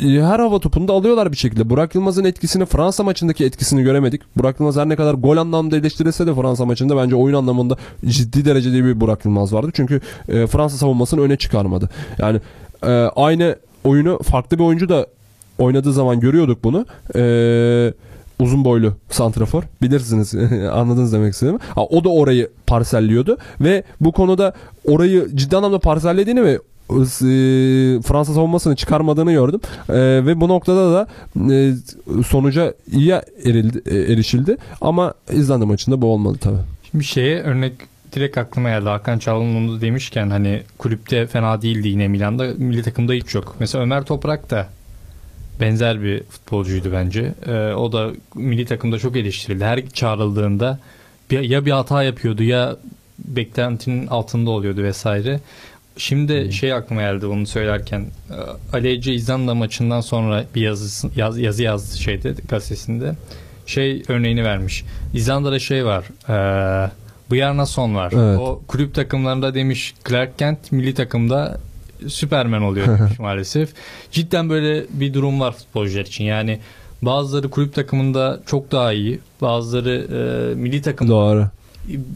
[0.00, 1.70] e, her hava topunu da alıyorlar bir şekilde.
[1.70, 4.22] Burak Yılmaz'ın etkisini Fransa maçındaki etkisini göremedik.
[4.36, 7.76] Burak Yılmaz her ne kadar gol anlamında eleştirilse de Fransa maçında bence oyun anlamında
[8.06, 9.70] ciddi derecede bir Burak Yılmaz vardı.
[9.74, 11.90] Çünkü e, Fransa savunmasını öne çıkarmadı.
[12.18, 12.40] Yani
[13.16, 15.06] aynı oyunu farklı bir oyuncu da
[15.58, 16.86] oynadığı zaman görüyorduk bunu.
[17.14, 17.94] Eee
[18.40, 19.62] uzun boylu santrafor.
[19.82, 20.34] Bilirsiniz
[20.72, 21.58] anladınız demek istediğimi.
[21.74, 24.52] Ha, o da orayı parselliyordu ve bu konuda
[24.88, 26.58] orayı ciddi anlamda parsellediğini ve
[28.02, 29.60] Fransa savunmasını çıkarmadığını gördüm.
[29.88, 31.06] E, ve bu noktada da
[31.54, 31.74] e,
[32.26, 33.10] sonuca iyi
[33.44, 34.56] erildi, e, erişildi.
[34.80, 36.58] Ama İzlanda maçında bu olmadı tabii.
[36.94, 37.72] Bir şeye örnek
[38.12, 38.88] direkt aklıma geldi.
[38.88, 42.46] Hakan Çalhanoğlu demişken hani kulüpte fena değildi yine Milan'da.
[42.58, 43.56] Milli takımda hiç yok.
[43.58, 44.68] Mesela Ömer Toprak da
[45.60, 47.34] benzer bir futbolcuydu bence.
[47.46, 49.64] Ee, o da milli takımda çok eleştirildi.
[49.64, 50.78] Her çağrıldığında
[51.30, 52.76] bir, ya bir hata yapıyordu ya
[53.18, 55.40] beklentinin altında oluyordu vesaire.
[55.96, 61.38] Şimdi şey aklıma geldi onu söylerken e, Ali Ece İzlanda maçından sonra bir yazı, yaz,
[61.38, 63.14] yazı yazdı şeyde gazetesinde.
[63.66, 64.84] Şey örneğini vermiş.
[65.14, 66.04] İzlanda'da şey var.
[66.28, 66.90] E,
[67.32, 68.12] Bjarnason var.
[68.16, 68.38] Evet.
[68.40, 71.60] O kulüp takımlarında demiş Clark Kent milli takımda
[72.08, 73.70] Süpermen oluyor demiş maalesef.
[74.10, 76.24] Cidden böyle bir durum var futbolcular için.
[76.24, 76.58] Yani
[77.02, 79.20] bazıları kulüp takımında çok daha iyi.
[79.40, 81.48] Bazıları e, milli takımda Doğru.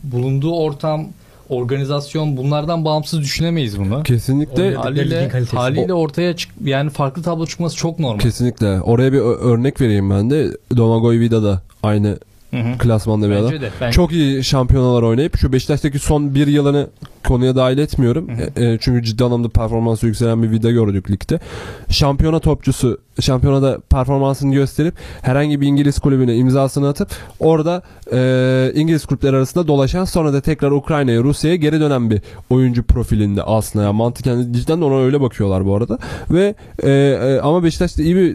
[0.05, 1.09] bulunduğu ortam,
[1.49, 4.03] organizasyon bunlardan bağımsız düşünemeyiz bunu.
[4.03, 8.19] Kesinlikle Haliyle, haliyle ortaya çık yani farklı tablo çıkması çok normal.
[8.19, 8.81] kesinlikle.
[8.81, 10.49] Oraya bir örnek vereyim ben de.
[10.77, 12.19] Domagoj Vida da aynı
[12.51, 12.79] Hı hı.
[12.79, 13.51] klasmanda bir adam.
[13.53, 13.71] Bence de.
[13.81, 16.87] Bence Çok iyi şampiyonalar oynayıp şu Beşiktaş'taki son bir yılını
[17.27, 18.29] konuya dahil etmiyorum.
[18.29, 18.65] Hı hı.
[18.65, 21.41] E, e, çünkü ciddi anlamda performansı yükselen bir vida gördük ligde.
[21.89, 27.09] Şampiyona topçusu şampiyonada performansını gösterip herhangi bir İngiliz kulübüne imzasını atıp
[27.41, 32.83] orada e, İngiliz kulüpleri arasında dolaşan sonra da tekrar Ukrayna'ya Rusya'ya geri dönen bir oyuncu
[32.83, 33.85] profilinde aslında.
[33.85, 35.99] Yani mantıken cidden de ona öyle bakıyorlar bu arada.
[36.31, 38.31] Ve e, e, ama Beşiktaş'ta iyi bir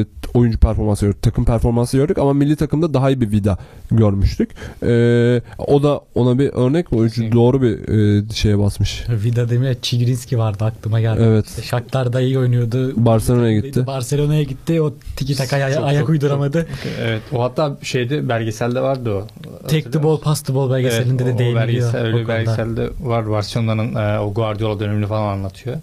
[0.00, 1.22] e, oyuncu performansı gördük.
[1.22, 3.58] Takım performansı gördük ama milli takımda daha iyi bir vida
[3.90, 4.50] görmüştük.
[4.82, 9.04] E, o da ona bir örnek oyuncu doğru bir e, şeye basmış.
[9.08, 11.20] Vida Demir Çigrinski vardı aklıma geldi.
[11.22, 11.46] Evet.
[11.48, 12.92] İşte Shakhtar'da iyi oynuyordu.
[12.96, 13.86] Barcelona'ya gitti.
[13.86, 14.82] Barcelona'ya gitti.
[14.82, 16.08] O tiki taka çok, ayak çok.
[16.08, 16.66] uyduramadı.
[17.00, 17.22] Evet.
[17.32, 19.26] O hatta şeyde belgeselde vardı o.
[19.68, 21.68] Take the ball, pass the ball belgeselinde Evet, de o- değiniliyor.
[21.68, 23.30] belgesel, öyle bir belgeselde var.
[23.30, 25.76] Barcelona'nın e, o Guardiola dönemini falan anlatıyor.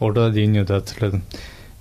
[0.00, 1.22] Orada da değiniyordu hatırladım.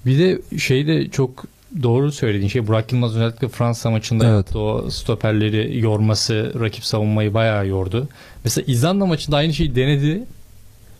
[0.05, 1.45] Bir de şey de çok
[1.83, 4.55] doğru söylediğin şey Burak Yılmaz özellikle Fransa maçında Evet.
[4.55, 8.07] o stoperleri yorması, rakip savunmayı bayağı yordu.
[8.43, 10.23] Mesela İzlanda maçında aynı şeyi denedi.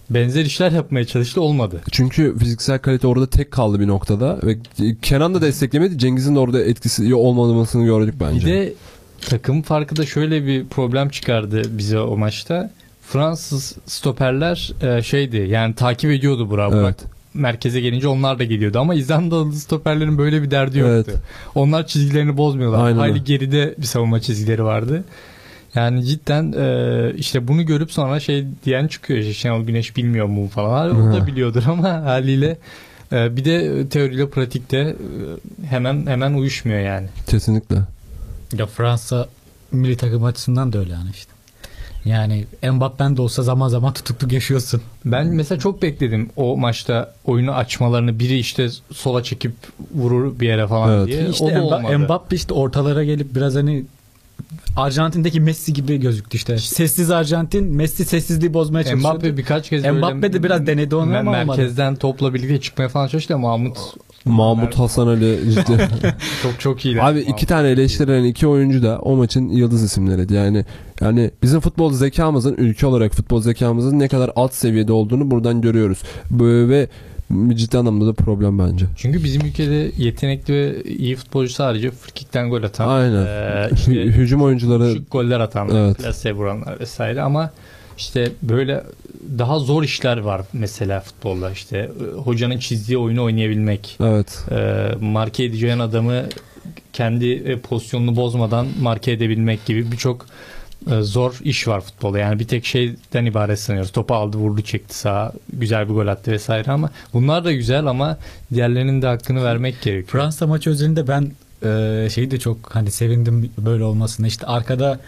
[0.09, 1.82] Benzer işler yapmaya çalıştı olmadı.
[1.91, 4.57] Çünkü fiziksel kalite orada tek kaldı bir noktada ve
[5.01, 5.97] Kenan da desteklemedi.
[5.97, 8.47] Cengiz'in de orada etkisi olmamasını gördük bence.
[8.47, 8.74] Bir de
[9.22, 12.72] takım farkı da şöyle bir problem çıkardı bize o maçta.
[13.01, 16.72] Fransız stoperler e, şeydi yani takip ediyordu Burak.
[16.74, 16.82] Evet.
[16.84, 21.11] Burak merkeze gelince onlar da geliyordu ama İzlandalı stoperlerin böyle bir derdi yoktu.
[21.11, 21.21] Evet.
[21.55, 22.86] Onlar çizgilerini bozmuyorlar.
[22.86, 25.03] Aynen Hayli geride bir savunma çizgileri vardı.
[25.75, 29.19] Yani cidden e, işte bunu görüp sonra şey diyen çıkıyor.
[29.19, 31.09] işte Şenol Güneş bilmiyor mu falan.
[31.09, 32.57] O da biliyordur ama haliyle
[33.11, 34.95] e, bir de teoriyle pratikte e,
[35.69, 37.07] hemen hemen uyuşmuyor yani.
[37.28, 37.75] Kesinlikle.
[38.57, 39.28] Ya Fransa
[39.71, 41.36] milli takım açısından da öyle yani işte.
[42.07, 44.81] Yani Mbappe'n de olsa zaman zaman tutukluk yaşıyorsun.
[45.05, 48.19] Ben mesela çok bekledim o maçta oyunu açmalarını.
[48.19, 49.51] Biri işte sola çekip
[49.95, 51.07] vurur bir yere falan Evet.
[51.07, 51.25] diye.
[51.27, 51.99] o İşte da Mba- olmadı.
[51.99, 53.85] Mbappe işte ortalara gelip biraz hani
[54.77, 56.57] Arjantin'deki Messi gibi gözüktü işte.
[56.57, 59.15] Sessiz Arjantin, Messi sessizliği bozmaya çalışıyordu.
[59.17, 61.47] Mbappe birkaç kez Mbappe de biraz denedi onu ama olmadı.
[61.47, 63.77] merkezden topla birlikte çıkmaya falan çalıştı ama Mahmut
[64.28, 65.89] Mahmut Hasan Ali ciddi.
[66.43, 67.01] çok çok iyi.
[67.01, 70.34] Abi iki tane eleştirilen iki oyuncu da o maçın yıldız isimleriydi.
[70.34, 70.65] Yani
[71.01, 75.99] yani bizim futbol zekamızın ülke olarak futbol zekamızın ne kadar alt seviyede olduğunu buradan görüyoruz.
[76.32, 76.88] Böyle ve
[77.55, 78.86] ciddi anlamda da problem bence.
[78.97, 82.88] Çünkü bizim ülkede yetenekli ve iyi futbolcu sadece frikikten gol atan.
[82.89, 83.25] Aynen.
[83.25, 85.69] eee, işte Hü- Hücum oyuncuları küçük goller atan.
[85.75, 85.97] Evet.
[85.97, 87.51] Plase vuranlar vesaire ama
[87.97, 88.83] işte böyle
[89.37, 91.51] daha zor işler var mesela futbolda.
[91.51, 93.97] İşte e, hocanın çizdiği oyunu oynayabilmek.
[93.99, 94.45] evet.
[94.51, 96.25] e, marke edeceğin adamı
[96.93, 100.25] kendi e, pozisyonunu bozmadan marke edebilmek gibi birçok
[100.91, 102.19] e, zor iş var futbolda.
[102.19, 103.91] Yani bir tek şeyden ibaret sanıyoruz.
[103.91, 108.17] Topu aldı, vurdu, çekti sağa, güzel bir gol attı vesaire ama bunlar da güzel ama
[108.53, 110.07] diğerlerinin de hakkını vermek gerekiyor.
[110.07, 111.31] Fransa maçı özelinde ben
[111.63, 114.27] e, şeyi de çok hani sevindim böyle olmasına.
[114.27, 114.99] İşte arkada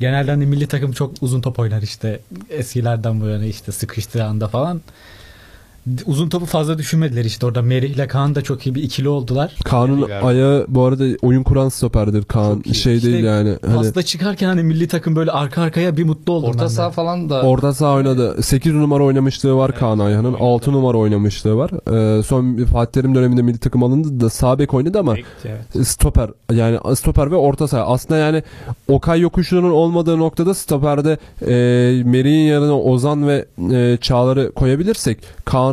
[0.00, 2.20] genelde hani milli takım çok uzun top oynar işte
[2.50, 4.80] eskilerden bu yana işte sıkıştığı anda falan.
[6.06, 9.54] Uzun topu fazla düşünmediler işte orada Merih ile Kaan da çok iyi bir ikili oldular.
[9.64, 10.26] Kaan'ın Ileride.
[10.26, 12.62] ayağı bu arada oyun kuran stoperdir Kaan.
[12.72, 13.56] Şey İşte değil yani.
[13.66, 16.90] Hani Pasta çıkarken hani milli takım böyle arka arkaya bir mutlu oldum ben Orta saha
[16.90, 18.42] falan da Orta saha oynadı.
[18.42, 20.24] 8 numara oynamışlığı var Kaan Ayhan'ın.
[20.24, 20.42] oynadı.
[20.42, 21.70] 6 numara oynamışlığı var.
[22.18, 25.86] Ee, son Fatih Terim döneminde milli takım alındı da sağ bek oynadı ama evet.
[25.88, 27.86] stoper yani stoper ve orta saha.
[27.86, 28.42] Aslında yani
[28.88, 31.46] Okay yokuşunun olmadığı noktada stoperde e,
[32.04, 35.18] Meri'nin yerine Ozan ve e, Çağlar'ı koyabilirsek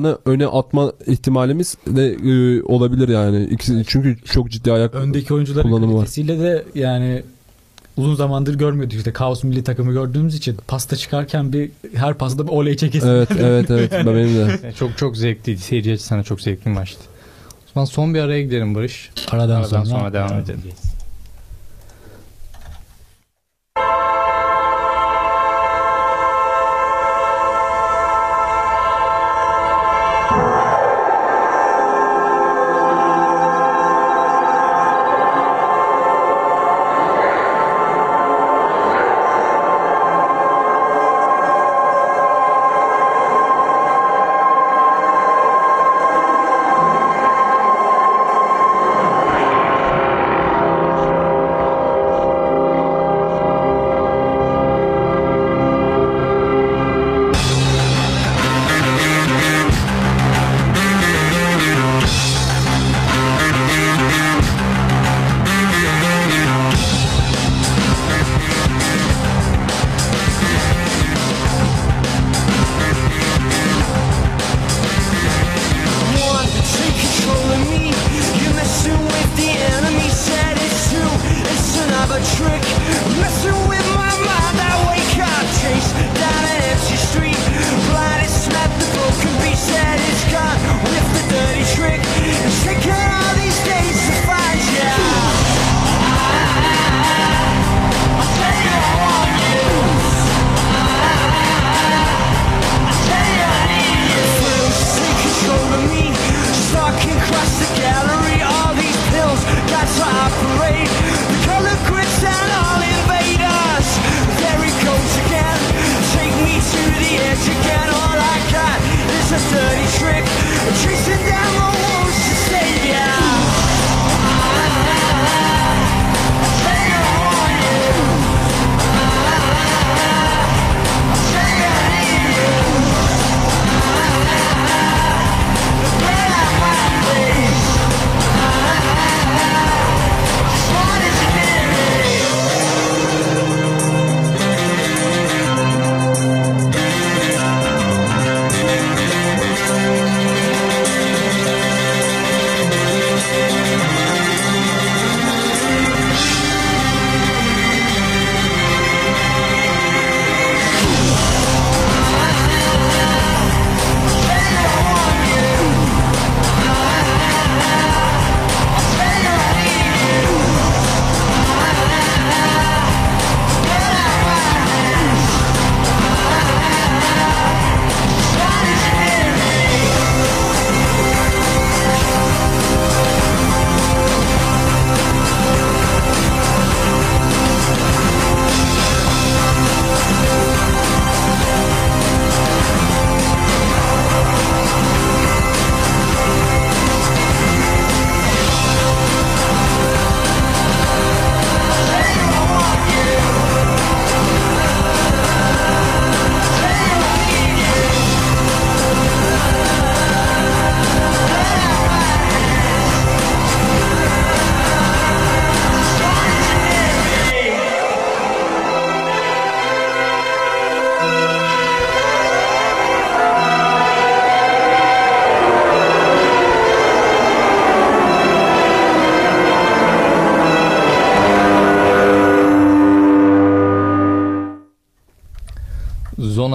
[0.03, 3.43] Kaan'ı öne atma ihtimalimiz de e, olabilir yani.
[3.43, 5.99] İkisi, çünkü çok ciddi ayak Öndeki oyuncuların kullanımı var.
[5.99, 7.23] kalitesiyle de yani
[7.97, 12.51] uzun zamandır görmüyorduk işte Kaos milli takımı gördüğümüz için pasta çıkarken bir her pasta bir
[12.51, 13.07] oley çekesin.
[13.13, 14.59] Evet evet evet ben benim de.
[14.63, 15.59] Yani çok çok zevkliydi.
[15.61, 17.01] Seyirci açısından çok zevkli bir maçtı.
[17.67, 19.11] O zaman son bir araya gidelim Barış.
[19.31, 20.61] Aradan, Aradan sonra, sonra devam edelim.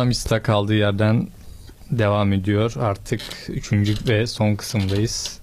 [0.09, 1.28] Donamis'ta kaldığı yerden
[1.90, 2.74] devam ediyor.
[2.80, 5.38] Artık üçüncü ve son kısımdayız.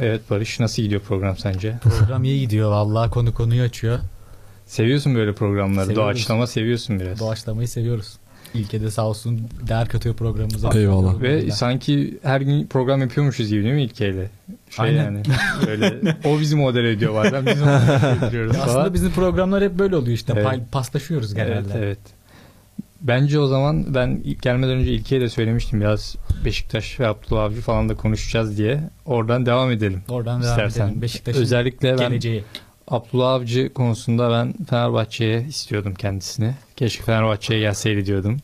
[0.00, 1.78] Evet Barış nasıl gidiyor program sence?
[1.82, 3.98] Program iyi gidiyor vallahi konu konuyu açıyor.
[4.66, 5.86] Seviyorsun böyle programları.
[5.86, 5.96] Seviyoruz.
[5.96, 7.20] Doğaçlama seviyorsun biraz.
[7.20, 8.16] Doğaçlamayı seviyoruz.
[8.54, 10.78] İlkede sağ olsun değer katıyor programımıza.
[10.78, 11.20] Eyvallah.
[11.20, 14.30] Ve sanki her gün program yapıyormuşuz gibi değil mi İlke'yle?
[14.70, 15.04] Şey Aynen.
[15.04, 15.22] yani.
[15.66, 17.46] Böyle, o bizi model ediyor bazen.
[17.46, 18.56] Biz onu model ediyoruz.
[18.62, 20.32] Aslında bizim programlar hep böyle oluyor işte.
[20.36, 20.44] Evet.
[20.46, 21.54] Pay- paslaşıyoruz genelde.
[21.54, 21.98] Evet, evet.
[23.00, 27.88] Bence o zaman ben gelmeden önce İlke'ye de söylemiştim biraz Beşiktaş ve Abdullah Avcı falan
[27.88, 28.80] da konuşacağız diye.
[29.06, 30.02] Oradan devam edelim.
[30.08, 30.86] Oradan devam İstersen.
[30.86, 31.02] edelim.
[31.02, 32.44] Beşiktaş'ın Özellikle ben geleceği.
[32.88, 36.54] Abdullah Avcı konusunda ben Fenerbahçe'ye istiyordum kendisini.
[36.76, 38.36] Keşke Fenerbahçe'ye gelseydi diyordum.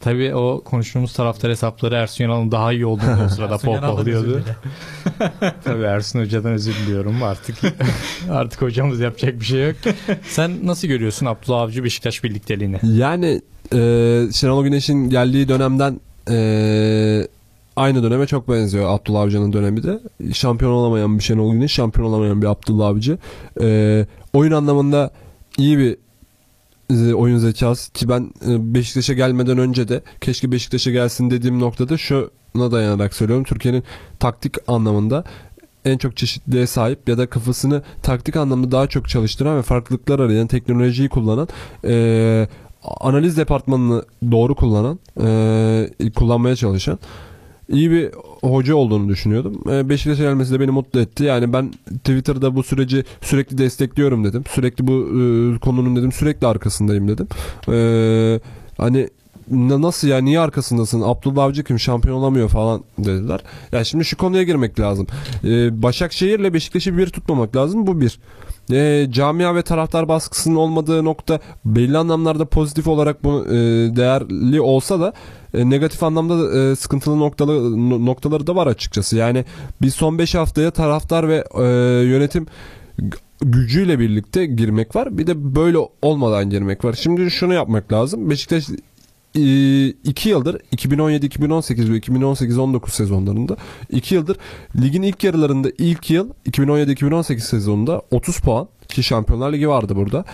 [0.00, 4.42] Tabii o konuştuğumuz taraftar hesapları Ersun Yanal'ın daha iyi olduğunu o sırada pohpohluyordu.
[5.64, 7.56] Tabii Ersun Hoca'dan özür diliyorum artık.
[8.30, 9.76] artık hocamız yapacak bir şey yok.
[10.28, 12.76] Sen nasıl görüyorsun Abdullah Avcı Beşiktaş birlikteliğini?
[12.82, 13.42] Yani
[13.74, 13.78] e,
[14.32, 17.28] Şenol Güneş'in geldiği dönemden e,
[17.76, 20.00] aynı döneme çok benziyor Abdullah Avcı'nın dönemi de.
[20.32, 23.18] Şampiyon olamayan bir Şenol Güneş, şampiyon olamayan bir Abdullah Avcı.
[23.60, 25.10] E, oyun anlamında
[25.58, 25.96] iyi bir
[27.14, 32.72] oyun zekası ki ben e, Beşiktaş'a gelmeden önce de keşke Beşiktaş'a gelsin dediğim noktada şuna
[32.72, 33.44] dayanarak söylüyorum.
[33.44, 33.84] Türkiye'nin
[34.18, 35.24] taktik anlamında
[35.84, 40.46] en çok çeşitliliğe sahip ya da kafasını taktik anlamda daha çok çalıştıran ve farklılıklar arayan
[40.46, 41.48] teknolojiyi kullanan
[41.84, 42.48] e,
[43.00, 46.98] analiz departmanını doğru kullanan e, kullanmaya çalışan
[47.68, 48.10] iyi bir
[48.42, 49.62] hoca olduğunu düşünüyordum.
[49.70, 51.24] E, Beşiktaş'a gelmesi de beni mutlu etti.
[51.24, 54.44] Yani ben Twitter'da bu süreci sürekli destekliyorum dedim.
[54.50, 57.26] Sürekli bu e, konunun dedim sürekli arkasındayım dedim.
[57.68, 58.40] E,
[58.78, 59.08] hani
[59.50, 61.02] na- nasıl ya niye arkasındasın?
[61.04, 63.40] Abdullah Avcı kim şampiyon olamıyor falan dediler.
[63.72, 65.06] Ya şimdi şu konuya girmek lazım.
[65.44, 67.86] E, Başakşehir'le Beşiktaş'ı bir tutmamak lazım.
[67.86, 68.18] Bu bir.
[68.70, 73.50] E, camia ve taraftar baskısının olmadığı nokta belli anlamlarda pozitif olarak bu e,
[73.96, 75.12] değerli olsa da
[75.54, 79.16] e, negatif anlamda da, e, sıkıntılı noktalı, no- noktaları da var açıkçası.
[79.16, 79.44] Yani
[79.82, 81.62] biz son 5 haftaya taraftar ve e,
[82.06, 82.46] yönetim
[83.40, 85.18] gücüyle birlikte girmek var.
[85.18, 86.92] Bir de böyle olmadan girmek var.
[86.92, 88.30] Şimdi şunu yapmak lazım.
[88.30, 88.64] Beşiktaş
[89.34, 93.56] 2 yıldır 2017-2018 ve 2018-19 sezonlarında
[93.90, 94.36] 2 yıldır
[94.80, 100.24] ligin ilk yarılarında ilk yıl 2017-2018 sezonunda 30 puan ki Şampiyonlar Ligi vardı burada.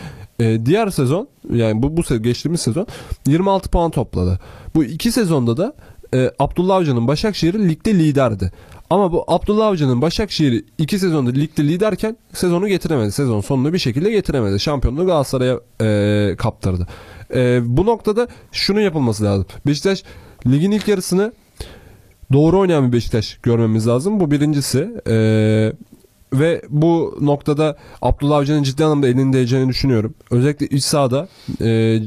[0.41, 2.87] Ee, diğer sezon yani bu bu geçtiğimiz sezon
[3.27, 4.41] 26 puan topladı.
[4.75, 5.75] Bu iki sezonda da
[6.15, 8.53] e, Abdullah Avcı'nın Başakşehir'i ligde liderdi.
[8.91, 13.13] Ama bu Abdullah Avcı'nın Başakşehir'i iki sezonda ligde liderken sezonu getiremedi.
[13.13, 14.61] Sezon sonunu bir şekilde getiremedi.
[14.61, 16.87] Şampiyonluğu Galatasaray'a e, kaptırdı.
[17.35, 19.47] E, bu noktada şunu yapılması lazım.
[19.67, 20.03] Beşiktaş
[20.47, 21.33] ligin ilk yarısını
[22.33, 24.21] doğru oynayan bir Beşiktaş görmemiz lazım.
[24.21, 24.91] Bu birincisi.
[25.07, 25.17] E,
[26.33, 30.15] ve bu noktada Abdullah Avcı'nın ciddi anlamda elinin değeceğini düşünüyorum.
[30.31, 31.29] Özellikle iç sahada
[31.61, 32.01] e,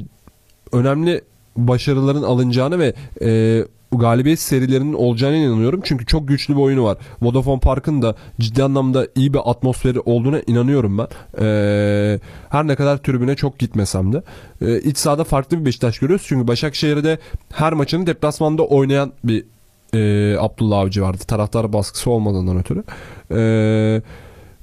[0.72, 1.22] önemli
[1.58, 5.82] başarıların alınacağını ve e, galibiyet serilerinin olacağına inanıyorum.
[5.84, 6.98] Çünkü çok güçlü bir oyunu var.
[7.22, 11.08] Vodafone Park'ın da ciddi anlamda iyi bir atmosferi olduğuna inanıyorum ben.
[11.42, 12.20] E,
[12.50, 14.24] her ne kadar tribüne çok gitmesem de.
[14.62, 16.26] E, iç sahada farklı bir Beşiktaş görüyoruz.
[16.28, 17.20] Çünkü Başakşehir'de
[17.54, 19.46] her maçını deplasmanda oynayan bir
[19.94, 21.24] e, Abdullah Avcı vardı.
[21.28, 22.84] Taraftar baskısı olmadığından ötürü.
[23.32, 23.42] E,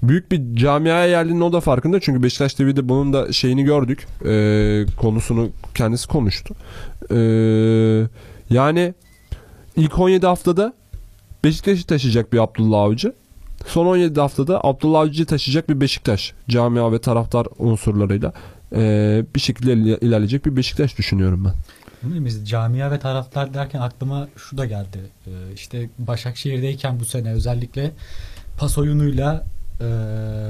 [0.03, 2.01] büyük bir camiaya geldiğinin o da farkında.
[2.01, 4.07] Çünkü Beşiktaş TV'de bunun da şeyini gördük.
[4.25, 6.55] E, konusunu kendisi konuştu.
[7.11, 7.19] E,
[8.51, 8.95] yani
[9.79, 10.73] ilk 17 haftada
[11.45, 13.13] Beşiktaş'ı taşıyacak bir Abdullah Avcı.
[13.67, 16.33] Son 17 haftada Abdullah Avcı'yı taşıyacak bir Beşiktaş.
[16.49, 18.33] Camia ve taraftar unsurlarıyla
[18.75, 21.55] e, bir şekilde il- ilerleyecek bir Beşiktaş düşünüyorum ben.
[22.25, 24.99] Biz camia ve taraftar derken aklıma şu da geldi.
[25.27, 27.91] Ee, işte Başakşehir'deyken bu sene özellikle
[28.59, 29.45] pas oyunuyla
[29.81, 29.85] e,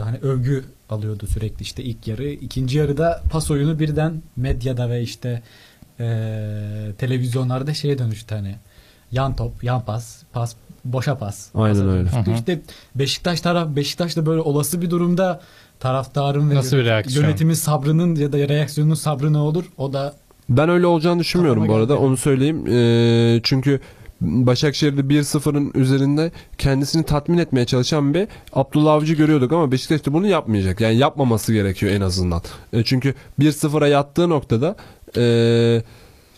[0.03, 2.29] hani övgü alıyordu sürekli işte ilk yarı.
[2.29, 5.43] ikinci yarıda pas oyunu birden medyada ve işte
[6.01, 6.07] e,
[6.99, 8.55] televizyonlarda şeye dönüştü hani
[9.13, 10.55] yan top, yan pas, pas,
[10.85, 11.49] boşa pas.
[11.55, 12.11] Aynen Pasa öyle.
[12.11, 12.35] Hı hı.
[12.35, 12.61] İşte
[12.95, 15.41] Beşiktaş taraf Beşiktaş'ta böyle olası bir durumda
[15.81, 17.25] taraftarın ve Nasıl bir reaksiyon?
[17.25, 19.65] yönetimin sabrının ya da reaksiyonun sabrı ne olur?
[19.79, 20.15] O da
[20.49, 21.95] Ben öyle olacağını düşünmüyorum bu arada.
[21.95, 22.05] geldi.
[22.07, 22.67] Onu söyleyeyim.
[22.67, 23.81] Ee, çünkü
[24.21, 30.27] Başakşehir'de 1-0'ın üzerinde kendisini tatmin etmeye çalışan bir Abdullah Avcı görüyorduk ama Beşiktaş da bunu
[30.27, 30.81] yapmayacak.
[30.81, 32.43] Yani yapmaması gerekiyor en azından.
[32.73, 34.77] E, çünkü 1-0'a yattığı noktada
[35.17, 35.83] e,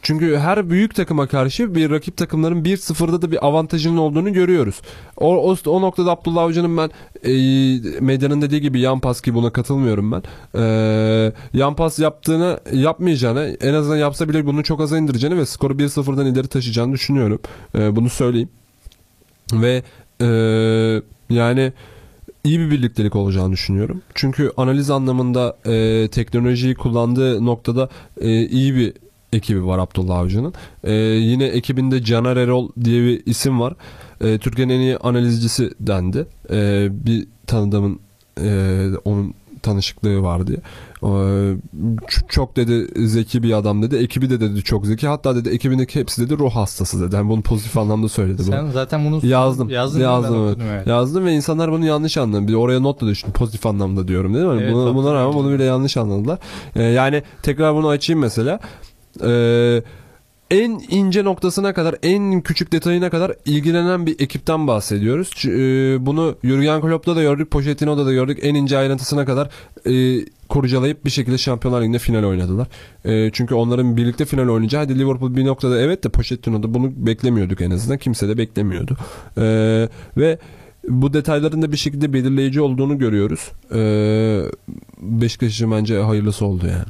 [0.02, 4.80] çünkü her büyük takıma karşı bir rakip takımların 1-0'da da bir avantajının olduğunu görüyoruz.
[5.16, 6.90] O, o, o noktada Abdullah Avcı'nın ben
[7.24, 10.22] e, medyanın dediği gibi yan pas ki buna katılmıyorum ben.
[10.54, 15.74] E, yan pas yaptığını yapmayacağını en azından yapsa bile bunu çok aza indireceğini ve skoru
[15.74, 17.40] 1-0'dan ileri taşıyacağını düşünüyorum.
[17.74, 18.48] E, bunu söyleyeyim.
[19.52, 19.82] Ve
[20.20, 20.26] e,
[21.30, 21.72] yani
[22.44, 24.02] iyi bir birliktelik olacağını düşünüyorum.
[24.14, 27.88] Çünkü analiz anlamında e, teknolojiyi kullandığı noktada
[28.20, 28.92] e, iyi bir
[29.32, 30.54] ekibi var Abdullah Avcı'nın.
[30.84, 33.74] Ee, yine ekibinde Caner Erol diye bir isim var.
[34.20, 36.26] Ee, Türkiye'nin en iyi analizcisi dendi.
[36.50, 38.00] Ee, bir tanıdığımın
[38.40, 40.58] e, onun tanışıklığı var diye.
[41.04, 41.54] Ee,
[42.28, 43.96] çok dedi zeki bir adam dedi.
[43.96, 45.08] Ekibi de dedi çok zeki.
[45.08, 47.16] Hatta dedi ekibindeki hepsi dedi ruh hastası dedi.
[47.16, 48.44] Yani bunu pozitif anlamda söyledi.
[48.44, 49.68] Sen zaten bunu Yazdım.
[49.68, 50.46] yazdın yazdım.
[50.46, 50.58] evet.
[50.70, 50.86] evet.
[50.86, 52.48] Yazdım ve insanlar bunu yanlış anladı.
[52.48, 53.32] Bir oraya not da düştüm.
[53.32, 54.58] Pozitif anlamda diyorum değil mi?
[54.62, 56.38] Evet, buna, buna rağmen bunu bile yanlış anladılar.
[56.76, 58.60] Ee, yani tekrar bunu açayım mesela.
[59.24, 59.82] Ee,
[60.50, 65.46] en ince noktasına kadar, en küçük detayına kadar ilgilenen bir ekipten bahsediyoruz.
[65.46, 68.38] E, bunu Jurgen Klopp'ta da gördük, Pochettino'da da gördük.
[68.42, 69.50] En ince ayrıntısına kadar
[69.86, 72.68] e, kurcalayıp bir şekilde Şampiyonlar Ligi'nde final oynadılar.
[73.04, 77.60] E, çünkü onların birlikte final oynayacağı, hadi Liverpool bir noktada evet de Pochettino'da bunu beklemiyorduk
[77.60, 77.98] en azından.
[77.98, 78.96] Kimse de beklemiyordu.
[79.36, 79.42] E,
[80.16, 80.38] ve
[80.88, 83.50] bu detayların da bir şekilde belirleyici olduğunu görüyoruz.
[83.74, 83.80] E,
[84.98, 86.84] Beşiktaş için bence hayırlısı oldu yani.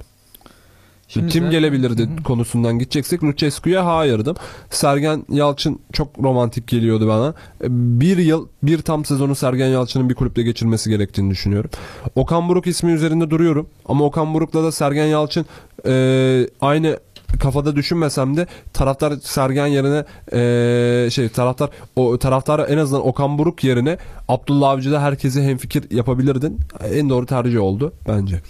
[1.12, 2.22] Şimdi Kim zaten- gelebilirdi Hı hı.
[2.22, 4.36] konusundan gideceksek Lucescu'ya hayırdım.
[4.70, 7.34] Sergen Yalçın çok romantik geliyordu bana.
[7.68, 11.70] Bir yıl, bir tam sezonu Sergen Yalçın'ın bir kulüpte geçirmesi gerektiğini düşünüyorum.
[12.14, 13.66] Okan Buruk ismi üzerinde duruyorum.
[13.86, 15.46] Ama Okan Buruk'la da Sergen Yalçın
[15.86, 16.98] e, aynı
[17.40, 23.64] kafada düşünmesem de taraftar Sergen yerine e, şey taraftar o taraftar en azından Okan Buruk
[23.64, 23.98] yerine
[24.28, 26.60] Abdullah Avcı'da herkesi hemfikir yapabilirdin.
[26.92, 28.40] En doğru tercih oldu bence.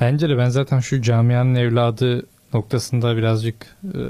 [0.00, 4.00] Bence de ben zaten şu camianın evladı noktasında birazcık e,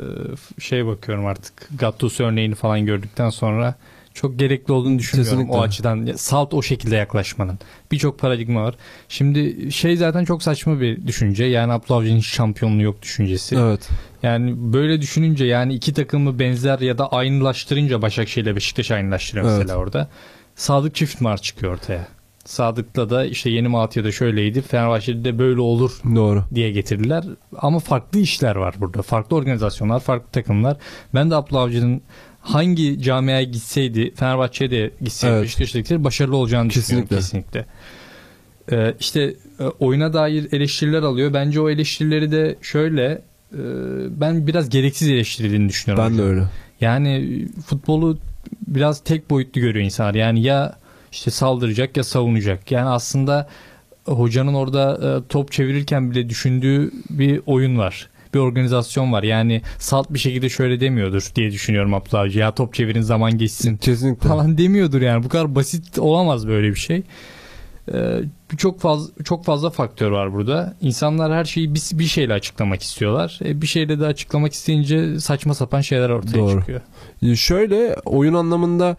[0.61, 1.53] şey bakıyorum artık.
[1.78, 3.74] Gattuso örneğini falan gördükten sonra
[4.14, 5.59] çok gerekli olduğunu düşünmüyorum Kesinlikle.
[5.59, 6.12] o açıdan.
[6.16, 7.59] Salt o şekilde yaklaşmanın.
[7.93, 8.74] Birçok paradigma var.
[9.09, 11.45] Şimdi şey zaten çok saçma bir düşünce.
[11.45, 13.57] Yani Abdullah Avcı'nın şampiyonluğu yok düşüncesi.
[13.57, 13.89] Evet.
[14.22, 19.59] Yani böyle düşününce yani iki takımı benzer ya da aynılaştırınca Başakşehir ile Beşiktaş aynılaştırıyor Evet.
[19.59, 20.09] mesela orada.
[20.55, 22.09] Sadık çift mar çıkıyor ortaya.
[22.49, 24.62] Sadık'la da işte yeni Malatya'da şöyleydi.
[24.62, 26.44] Fenerbahçe'de de böyle olur Doğru.
[26.55, 27.24] diye getirdiler.
[27.57, 29.03] Ama farklı işler var burada.
[29.03, 30.76] Farklı organizasyonlar, farklı takımlar.
[31.14, 32.03] Ben de Abdullah Avcı'nın
[32.40, 35.44] hangi camiaya gitseydi, Fenerbahçe'ye de gitseydi, Evet.
[35.44, 37.16] Beşiktaş'a gitseydi başarılı olacağını Kesinlikle.
[37.18, 37.66] düşünüyorum kesinlikle.
[38.72, 41.34] Ee, işte e, oyuna dair eleştiriler alıyor.
[41.34, 43.05] Bence o eleştirileri de şöyle
[43.53, 43.61] e,
[44.20, 46.05] ben biraz gereksiz eleştirildiğini düşünüyorum.
[46.05, 46.30] Ben de hocam.
[46.36, 46.42] öyle.
[46.80, 48.18] Yani futbolu
[48.66, 50.14] biraz tek boyutlu görüyor insanlar.
[50.14, 50.78] Yani ya
[51.18, 52.70] işte saldıracak ya savunacak.
[52.70, 53.48] Yani aslında
[54.04, 58.10] hocanın orada e, top çevirirken bile düşündüğü bir oyun var.
[58.34, 59.22] Bir organizasyon var.
[59.22, 62.38] Yani salt bir şekilde şöyle demiyordur diye düşünüyorum Abdullah Avcı.
[62.38, 64.28] Ya top çevirin zaman geçsin Kesinlikle.
[64.28, 65.24] falan demiyordur yani.
[65.24, 67.02] Bu kadar basit olamaz böyle bir şey.
[67.94, 68.20] Ee,
[68.56, 70.74] çok fazla çok fazla faktör var burada.
[70.80, 73.38] İnsanlar her şeyi bir, bir şeyle açıklamak istiyorlar.
[73.44, 76.60] E, bir şeyle de açıklamak isteyince saçma sapan şeyler ortaya Doğru.
[76.60, 76.80] çıkıyor.
[77.34, 78.96] Şöyle oyun anlamında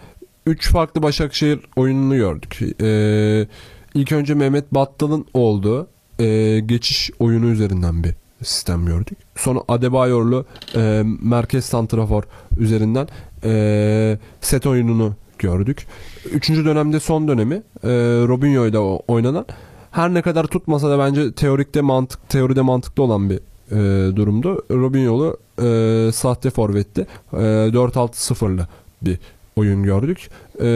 [0.49, 2.59] 3 farklı Başakşehir oyununu gördük.
[2.81, 3.47] Ee,
[3.93, 5.87] ilk önce Mehmet Battal'ın olduğu
[6.19, 9.17] e, geçiş oyunu üzerinden bir sistem gördük.
[9.35, 10.45] Sonra Adebayorlu
[10.75, 12.23] e, merkez santrafor
[12.59, 13.07] üzerinden
[13.43, 15.85] e, set oyununu gördük.
[16.31, 17.89] Üçüncü dönemde son dönemi e,
[18.27, 19.45] Robinho ile oynanan
[19.91, 23.39] her ne kadar tutmasa da bence teorikte mantık teoride mantıklı olan bir
[23.71, 24.65] e, durumdu.
[24.71, 27.07] Robinho'lu e, sahte forvetti.
[27.33, 28.67] E, 4-6-0'lı
[29.01, 29.19] bir
[29.59, 30.29] oyun gördük.
[30.61, 30.67] E,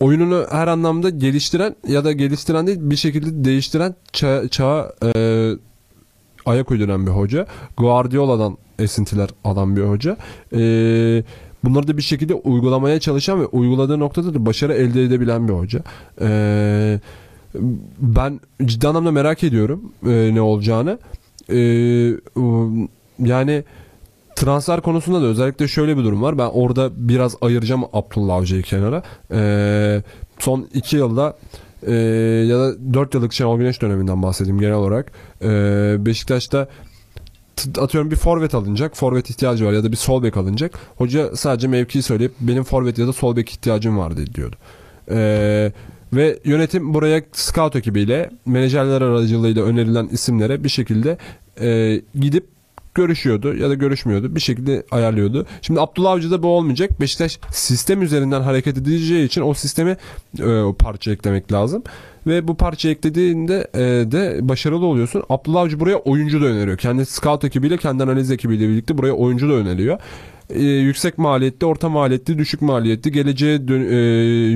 [0.00, 5.10] oyununu her anlamda geliştiren ya da geliştiren değil bir şekilde değiştiren ça- çağa e,
[6.46, 7.46] ayak uyduran bir hoca.
[7.76, 10.16] Guardiola'dan esintiler alan bir hoca.
[10.52, 10.58] E,
[11.64, 15.82] bunları da bir şekilde uygulamaya çalışan ve uyguladığı noktada da başarı elde edebilen bir hoca.
[16.20, 17.00] E,
[17.98, 20.98] ben ciddi anlamda merak ediyorum e, ne olacağını.
[21.48, 21.58] E,
[23.18, 23.64] yani
[24.44, 26.38] transfer konusunda da özellikle şöyle bir durum var.
[26.38, 29.02] Ben orada biraz ayıracağım Abdullah Avcı'yı kenara.
[29.32, 30.02] E,
[30.38, 31.36] son iki yılda
[31.86, 31.94] e,
[32.48, 35.12] ya da 4 yıllık Şenol Güneş döneminden bahsedeyim genel olarak.
[35.42, 35.48] E,
[36.06, 36.68] Beşiktaş'ta
[37.78, 38.96] atıyorum bir forvet alınacak.
[38.96, 40.78] Forvet ihtiyacı var ya da bir sol bek alınacak.
[40.96, 44.56] Hoca sadece mevkiyi söyleyip benim forvet ya da sol bek ihtiyacım vardı diyordu.
[45.10, 45.72] E,
[46.12, 51.18] ve yönetim buraya scout ekibiyle menajerler aracılığıyla önerilen isimlere bir şekilde
[51.60, 52.51] e, gidip
[52.94, 54.34] görüşüyordu ya da görüşmüyordu.
[54.34, 55.46] Bir şekilde ayarlıyordu.
[55.62, 57.00] Şimdi Abdullah Avcı'da bu olmayacak.
[57.00, 59.96] Beşiktaş sistem üzerinden hareket edileceği için o sisteme
[60.38, 61.82] e, o parça eklemek lazım.
[62.26, 63.80] Ve bu parça eklediğinde e,
[64.12, 65.22] de başarılı oluyorsun.
[65.28, 66.78] Abdullah Avcı buraya oyuncu da öneriyor.
[66.78, 69.98] Kendi scout ekibiyle, kendi analiz ekibiyle birlikte buraya oyuncu da öneriyor.
[70.50, 73.96] E, yüksek maliyetli, orta maliyetli, düşük maliyetli, geleceğe dön- e,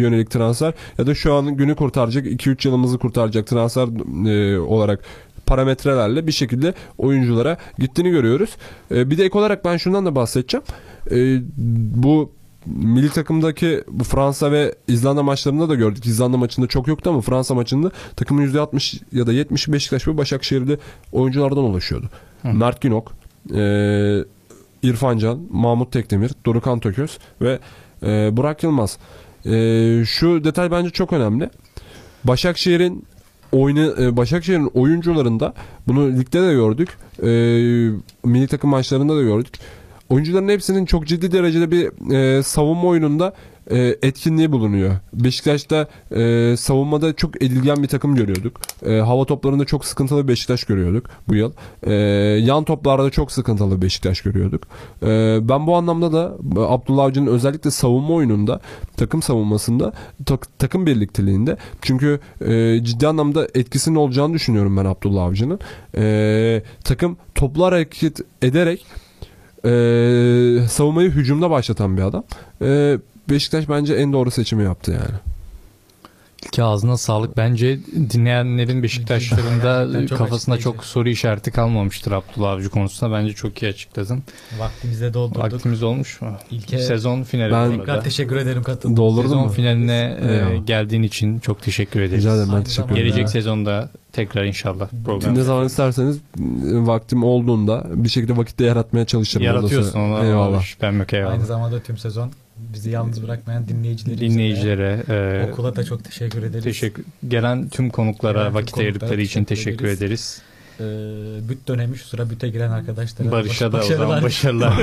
[0.01, 3.89] yönelik transfer ya da şu an günü kurtaracak, 2-3 yılımızı kurtaracak transfer
[4.29, 5.05] e, olarak
[5.47, 8.51] parametrelerle bir şekilde oyunculara gittiğini görüyoruz.
[8.91, 10.65] E, bir de ek olarak ben şundan da bahsedeceğim.
[11.11, 11.41] E,
[12.03, 12.33] bu
[12.67, 16.07] milli takımdaki bu Fransa ve İzlanda maçlarında da gördük.
[16.07, 20.79] İzlanda maçında çok yoktu ama Fransa maçında takımın %60 ya da 70 Beşiktaş ve Başakşehir'de
[21.13, 22.11] oyunculardan oluşuyordu.
[22.43, 22.49] Hı.
[22.49, 23.13] Mert Günok,
[23.55, 24.25] Ee,
[24.83, 27.59] İrfan Can, Mahmut Tekdemir, Dorukan Tököz ve
[28.03, 28.99] e, Burak Yılmaz.
[29.47, 31.51] Ee, şu detay bence çok önemli.
[32.25, 33.05] Başakşehir'in
[33.63, 35.55] oyunu e, Başakşehir'in oyuncularında
[35.89, 36.89] bunu ligde de gördük.
[37.23, 37.29] E,
[38.25, 39.55] milli takım maçlarında da gördük.
[40.09, 43.35] Oyuncuların hepsinin çok ciddi derecede bir e, savunma oyununda
[43.71, 44.97] e, etkinliği bulunuyor.
[45.13, 48.61] Beşiktaş'ta e, savunmada çok edilgen bir takım görüyorduk.
[48.87, 51.53] E, hava toplarında çok sıkıntılı Beşiktaş görüyorduk bu yıl.
[51.83, 51.93] E,
[52.45, 54.63] yan toplarda çok sıkıntılı Beşiktaş görüyorduk.
[55.03, 55.09] E,
[55.49, 58.61] ben bu anlamda da Abdullah Avcı'nın özellikle savunma oyununda,
[58.97, 59.93] takım savunmasında,
[60.27, 65.59] tak- takım birlikteliğinde çünkü e, ciddi anlamda etkisinin olacağını düşünüyorum ben Abdullah Avcı'nın.
[65.97, 68.87] E, takım toplu hareket ederek
[69.65, 72.25] e, savunmayı hücumda başlatan bir adam.
[72.63, 72.99] E,
[73.31, 75.19] Beşiktaş bence en doğru seçimi yaptı yani.
[76.53, 77.37] Ki ağzına sağlık.
[77.37, 77.79] Bence
[78.11, 80.63] dinleyenlerin Beşiktaşlarında çok kafasında açıklayıcı.
[80.65, 83.15] çok soru işareti kalmamıştır Abdullah Avcı konusunda.
[83.15, 84.23] Bence çok iyi açıkladın.
[84.59, 85.43] Vaktimizde doldurduk.
[85.43, 86.29] Vaktimiz olmuş mu?
[86.51, 89.49] İlke Sezon finali Ben- tekrar teşekkür ederim katıldığın Doldurdun Sezon mu?
[89.53, 92.25] finaline e, geldiğin için çok teşekkür ederiz.
[92.25, 93.05] Rica ederim ben Aynı teşekkür ederim.
[93.07, 95.35] Gelecek sezonda tekrar inşallah program.
[95.35, 96.21] Ne zaman isterseniz e,
[96.87, 99.47] vaktim olduğunda bir şekilde vakitte yaratmaya çalışırım.
[99.47, 100.83] Yaratıyorsun sonra- Eyvallah.
[100.99, 101.33] Yok eyvallah.
[101.33, 102.31] Aynı zamanda tüm sezon
[102.73, 105.03] bizi yalnız bırakmayan dinleyicilerimize Dinleyicilere,
[105.45, 106.65] e, okula da çok teşekkür ederiz.
[106.65, 110.03] teşekkür gelen tüm konuklara Gelen vakit ayırdıkları için teşekkür ederiz.
[110.03, 110.43] ederiz.
[110.81, 114.75] Ee, büt dönemi şu sıra büte giren arkadaşlara Barış'a da baş- o zaman başarılar.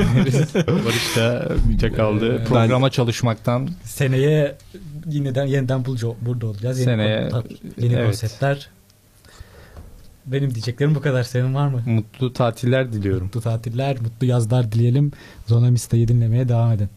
[0.86, 2.40] Barış da büte kaldı.
[2.42, 4.56] Ee, Programa çalışmaktan Seneye
[5.10, 6.80] yeniden yeniden bulca- burada olacağız.
[6.80, 7.44] Yeni Seneye, konuklar,
[7.78, 8.06] yeni evet.
[8.06, 8.70] konseptler.
[10.26, 11.24] Benim diyeceklerim bu kadar.
[11.24, 11.82] Senin var mı?
[11.86, 13.24] mutlu tatiller diliyorum.
[13.24, 15.12] Mutlu tatiller, mutlu yazlar dileyelim.
[15.48, 16.90] Zona Mista'yı dinlemeye devam edin.